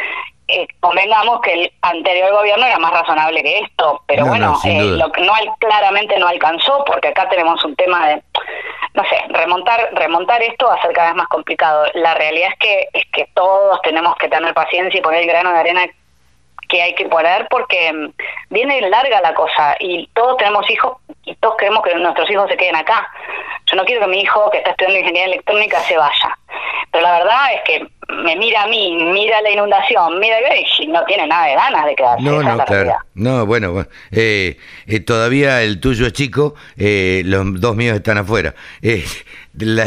eh, 0.48 0.66
convengamos 0.80 1.40
que 1.42 1.52
el 1.52 1.72
anterior 1.82 2.32
gobierno 2.32 2.64
era 2.64 2.78
más 2.78 2.90
razonable 2.90 3.42
que 3.42 3.58
esto, 3.60 4.02
pero 4.06 4.24
bueno, 4.24 4.58
eh, 4.64 4.96
lo 4.96 5.12
que 5.12 5.20
no 5.20 5.34
claramente 5.58 6.18
no 6.18 6.26
alcanzó 6.26 6.84
porque 6.86 7.08
acá 7.08 7.28
tenemos 7.28 7.62
un 7.64 7.76
tema 7.76 8.08
de 8.08 8.22
no 8.94 9.04
sé, 9.04 9.16
remontar 9.28 9.90
remontar 9.92 10.42
esto 10.42 10.66
va 10.66 10.74
a 10.74 10.82
ser 10.82 10.92
cada 10.92 11.08
vez 11.08 11.16
más 11.16 11.28
complicado. 11.28 11.84
La 11.94 12.14
realidad 12.14 12.48
es 12.52 12.58
que 12.58 12.88
es 12.94 13.04
que 13.12 13.28
todos 13.34 13.80
tenemos 13.82 14.16
que 14.16 14.28
tener 14.28 14.54
paciencia 14.54 14.98
y 14.98 15.02
poner 15.02 15.20
el 15.20 15.28
grano 15.28 15.52
de 15.52 15.58
arena 15.58 15.86
que 16.68 16.82
hay 16.82 16.94
que 16.94 17.06
poner 17.06 17.46
porque 17.48 17.92
mm, 17.92 18.12
viene 18.50 18.80
larga 18.88 19.20
la 19.20 19.34
cosa 19.34 19.76
y 19.80 20.06
todos 20.14 20.36
tenemos 20.38 20.68
hijos 20.70 20.96
y 21.24 21.34
todos 21.36 21.56
queremos 21.56 21.82
que 21.82 21.94
nuestros 21.94 22.30
hijos 22.30 22.48
se 22.48 22.56
queden 22.56 22.76
acá. 22.76 23.10
Yo 23.66 23.76
no 23.76 23.84
quiero 23.84 24.00
que 24.02 24.08
mi 24.08 24.22
hijo 24.22 24.50
que 24.50 24.58
está 24.58 24.70
estudiando 24.70 24.98
ingeniería 24.98 25.34
electrónica 25.34 25.78
se 25.80 25.96
vaya. 25.96 26.38
Pero 26.90 27.02
la 27.02 27.18
verdad 27.18 27.52
es 27.52 27.60
que 27.62 27.88
me 28.08 28.36
mira 28.36 28.62
a 28.62 28.66
mí, 28.68 28.96
mira 29.12 29.40
la 29.42 29.50
inundación, 29.50 30.18
mira 30.18 30.36
y 30.80 30.86
no 30.86 31.04
tiene 31.04 31.26
nada 31.26 31.46
de 31.46 31.54
ganas 31.54 31.86
de 31.86 31.94
quedarse. 31.94 32.24
No, 32.24 32.42
no, 32.42 32.64
claro. 32.64 32.96
No, 33.14 33.44
bueno, 33.44 33.86
eh, 34.10 34.56
eh, 34.86 35.00
todavía 35.00 35.62
el 35.62 35.78
tuyo 35.78 36.06
es 36.06 36.12
chico, 36.14 36.54
eh, 36.76 37.22
los 37.26 37.60
dos 37.60 37.76
míos 37.76 37.96
están 37.96 38.16
afuera. 38.16 38.54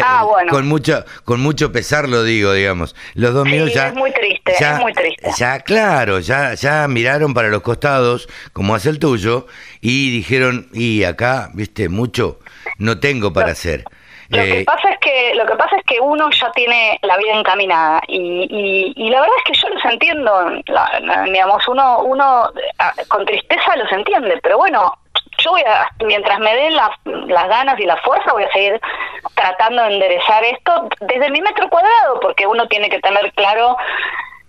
ah, 0.03 0.23
bueno. 0.23 0.51
Con 0.51 0.67
mucho, 0.67 1.03
con 1.25 1.41
mucho 1.41 1.71
pesar 1.71 2.07
lo 2.07 2.23
digo, 2.23 2.53
digamos. 2.53 2.95
Los 3.15 3.33
dos 3.33 3.45
míos 3.45 3.73
ya. 3.73 3.87
Es 3.87 3.95
muy 3.95 4.11
triste, 4.11 4.53
ya, 4.59 4.75
es 4.75 4.81
muy 4.81 4.93
triste. 4.93 5.29
Ya, 5.37 5.59
claro, 5.59 6.19
ya, 6.19 6.53
ya 6.53 6.87
miraron 6.87 7.33
para 7.33 7.49
los 7.49 7.61
costados, 7.61 8.29
como 8.53 8.75
hace 8.75 8.89
el 8.89 8.99
tuyo, 8.99 9.47
y 9.81 10.11
dijeron, 10.11 10.67
y 10.73 11.03
acá, 11.03 11.49
viste, 11.53 11.89
mucho 11.89 12.39
no 12.77 12.99
tengo 12.99 13.33
para 13.33 13.51
hacer. 13.51 13.83
Lo 14.31 14.43
que 14.43 14.61
eh, 14.61 14.65
pasa 14.65 14.89
es 14.89 14.97
que 14.99 15.35
lo 15.35 15.45
que 15.45 15.55
pasa 15.55 15.75
es 15.75 15.83
que 15.83 15.99
uno 15.99 16.29
ya 16.31 16.49
tiene 16.51 16.97
la 17.01 17.17
vida 17.17 17.33
encaminada 17.33 18.01
y, 18.07 18.93
y, 18.95 19.09
la 19.09 19.19
verdad 19.19 19.35
es 19.39 19.43
que 19.43 19.53
yo 19.53 19.67
los 19.67 19.83
entiendo, 19.83 20.51
digamos 21.25 21.67
uno 21.67 21.99
uno 21.99 22.49
con 23.09 23.25
tristeza 23.25 23.75
los 23.75 23.91
entiende, 23.91 24.39
pero 24.41 24.57
bueno 24.57 24.97
yo 25.37 25.51
voy 25.51 25.61
a 25.61 25.89
mientras 26.05 26.39
me 26.39 26.55
den 26.55 26.75
las, 26.75 26.91
las 27.03 27.47
ganas 27.49 27.77
y 27.79 27.85
la 27.85 27.97
fuerza 27.97 28.31
voy 28.31 28.43
a 28.45 28.51
seguir 28.53 28.79
tratando 29.35 29.83
de 29.83 29.95
enderezar 29.95 30.43
esto 30.45 30.87
desde 31.01 31.29
mi 31.29 31.41
metro 31.41 31.67
cuadrado 31.69 32.19
porque 32.21 32.47
uno 32.47 32.67
tiene 32.67 32.89
que 32.89 32.99
tener 32.99 33.33
claro 33.33 33.75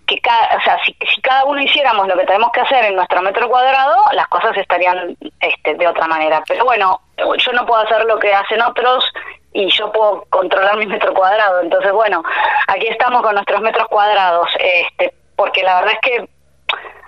que 0.06 0.20
cada, 0.20 0.58
o 0.58 0.60
sea, 0.62 0.78
si, 0.84 0.96
si, 1.12 1.20
cada 1.22 1.44
uno 1.44 1.60
hiciéramos 1.60 2.06
lo 2.06 2.16
que 2.16 2.26
tenemos 2.26 2.50
que 2.52 2.60
hacer 2.60 2.84
en 2.84 2.96
nuestro 2.96 3.22
metro 3.22 3.48
cuadrado, 3.48 3.96
las 4.12 4.26
cosas 4.28 4.56
estarían 4.56 5.16
este, 5.40 5.74
de 5.74 5.86
otra 5.86 6.08
manera. 6.08 6.42
Pero 6.46 6.64
bueno, 6.64 7.00
yo 7.16 7.52
no 7.52 7.64
puedo 7.64 7.82
hacer 7.82 8.04
lo 8.04 8.18
que 8.18 8.34
hacen 8.34 8.60
otros 8.62 9.04
y 9.52 9.68
yo 9.70 9.92
puedo 9.92 10.24
controlar 10.30 10.76
mi 10.76 10.86
metro 10.86 11.12
cuadrado. 11.14 11.60
Entonces, 11.60 11.92
bueno, 11.92 12.22
aquí 12.68 12.86
estamos 12.88 13.22
con 13.22 13.34
nuestros 13.34 13.60
metros 13.60 13.88
cuadrados, 13.88 14.48
este, 14.58 15.14
porque 15.36 15.62
la 15.62 15.76
verdad 15.76 15.94
es 15.94 16.00
que 16.00 16.28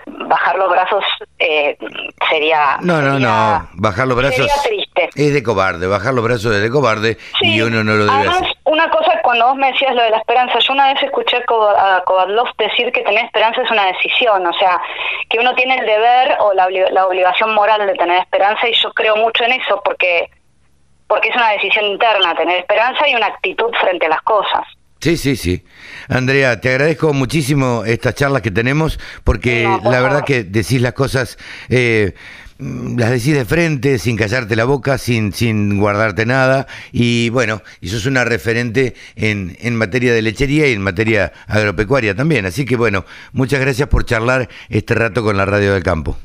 bajar 0.07 0.57
los 0.57 0.71
brazos 0.71 1.05
eh, 1.39 1.77
sería 2.29 2.77
no 2.81 3.01
no 3.01 3.19
no 3.19 3.69
bajar 3.73 4.07
los 4.07 4.17
brazos 4.17 4.47
triste. 4.63 5.09
es 5.15 5.33
de 5.33 5.43
cobarde 5.43 5.87
bajar 5.87 6.13
los 6.15 6.23
brazos 6.23 6.55
es 6.55 6.63
de 6.63 6.71
cobarde 6.71 7.17
y 7.41 7.61
uno 7.63 7.83
no 7.83 7.95
lo 7.95 8.05
debe 8.05 8.29
Además, 8.29 8.53
una 8.65 8.91
cosa 8.91 9.19
cuando 9.23 9.49
vos 9.49 9.57
me 9.57 9.73
decías 9.73 9.95
lo 9.95 10.03
de 10.03 10.11
la 10.11 10.19
esperanza 10.19 10.59
yo 10.59 10.73
una 10.75 10.93
vez 10.93 11.03
escuché 11.03 11.39
a 11.39 12.03
Kovadlov 12.05 12.49
decir 12.59 12.93
que 12.93 13.03
tener 13.03 13.25
esperanza 13.25 13.63
es 13.63 13.71
una 13.71 13.87
decisión 13.87 14.47
o 14.47 14.53
sea 14.53 14.81
que 15.31 15.39
uno 15.39 15.55
tiene 15.55 15.79
el 15.79 15.87
deber 15.87 16.37
o 16.41 16.53
la, 16.53 16.69
la 16.91 17.07
obligación 17.07 17.55
moral 17.55 17.87
de 17.87 17.95
tener 17.95 18.21
esperanza 18.21 18.69
y 18.69 18.75
yo 18.75 18.93
creo 18.93 19.17
mucho 19.17 19.45
en 19.45 19.53
eso 19.53 19.81
porque 19.85 20.29
porque 21.15 21.29
es 21.29 21.37
una 21.37 21.51
decisión 21.51 21.85
interna 21.85 22.35
tener 22.35 22.59
esperanza 22.59 23.09
y 23.09 23.15
una 23.15 23.27
actitud 23.27 23.71
frente 23.81 24.07
a 24.07 24.09
las 24.09 24.23
cosas. 24.23 24.67
Sí, 25.01 25.17
sí, 25.17 25.37
sí. 25.37 25.63
Andrea, 26.09 26.61
te 26.61 26.71
agradezco 26.71 27.13
muchísimo 27.13 27.85
estas 27.87 28.17
charlas 28.17 28.43
que 28.43 28.51
tenemos 28.51 28.99
porque 29.23 29.63
la 29.85 30.01
verdad 30.01 30.25
que 30.25 30.43
decís 30.43 30.81
las 30.81 30.93
cosas, 30.93 31.39
eh, 31.69 32.15
las 32.59 33.11
decís 33.11 33.33
de 33.33 33.45
frente, 33.45 33.99
sin 34.01 34.17
callarte 34.17 34.57
la 34.57 34.65
boca, 34.65 34.99
sin, 34.99 35.33
sin 35.33 35.79
guardarte 35.79 36.27
nada 36.27 36.67
y 36.91 37.29
bueno, 37.29 37.63
y 37.81 37.91
sos 37.91 38.07
una 38.07 38.25
referente 38.25 38.95
en, 39.15 39.57
en 39.61 39.77
materia 39.77 40.13
de 40.13 40.23
lechería 40.23 40.67
y 40.67 40.73
en 40.73 40.83
materia 40.83 41.33
agropecuaria 41.47 42.17
también. 42.17 42.45
Así 42.45 42.65
que 42.65 42.75
bueno, 42.75 43.05
muchas 43.33 43.61
gracias 43.61 43.89
por 43.89 44.05
charlar 44.05 44.49
este 44.69 44.95
rato 44.95 45.23
con 45.23 45.37
la 45.37 45.45
Radio 45.45 45.75
del 45.75 45.85
Campo. 45.85 46.17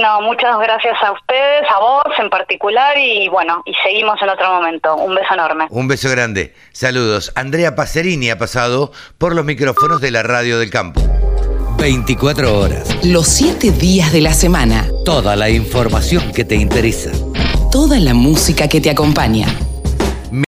No, 0.00 0.22
muchas 0.22 0.58
gracias 0.58 0.96
a 1.02 1.12
ustedes, 1.12 1.68
a 1.70 1.78
vos 1.78 2.04
en 2.18 2.30
particular 2.30 2.96
y 2.96 3.28
bueno, 3.28 3.62
y 3.66 3.74
seguimos 3.84 4.16
en 4.22 4.30
otro 4.30 4.54
momento. 4.54 4.96
Un 4.96 5.14
beso 5.14 5.34
enorme. 5.34 5.66
Un 5.68 5.88
beso 5.88 6.08
grande. 6.10 6.54
Saludos. 6.72 7.32
Andrea 7.34 7.74
Pacerini 7.74 8.30
ha 8.30 8.38
pasado 8.38 8.92
por 9.18 9.34
los 9.34 9.44
micrófonos 9.44 10.00
de 10.00 10.10
la 10.10 10.22
Radio 10.22 10.58
del 10.58 10.70
Campo. 10.70 11.02
24 11.78 12.58
horas. 12.58 13.04
Los 13.04 13.26
7 13.28 13.72
días 13.72 14.12
de 14.12 14.22
la 14.22 14.32
semana. 14.32 14.86
Toda 15.04 15.36
la 15.36 15.50
información 15.50 16.32
que 16.32 16.44
te 16.44 16.54
interesa. 16.54 17.10
Toda 17.70 17.98
la 17.98 18.14
música 18.14 18.68
que 18.68 18.80
te 18.80 18.90
acompaña. 18.90 19.46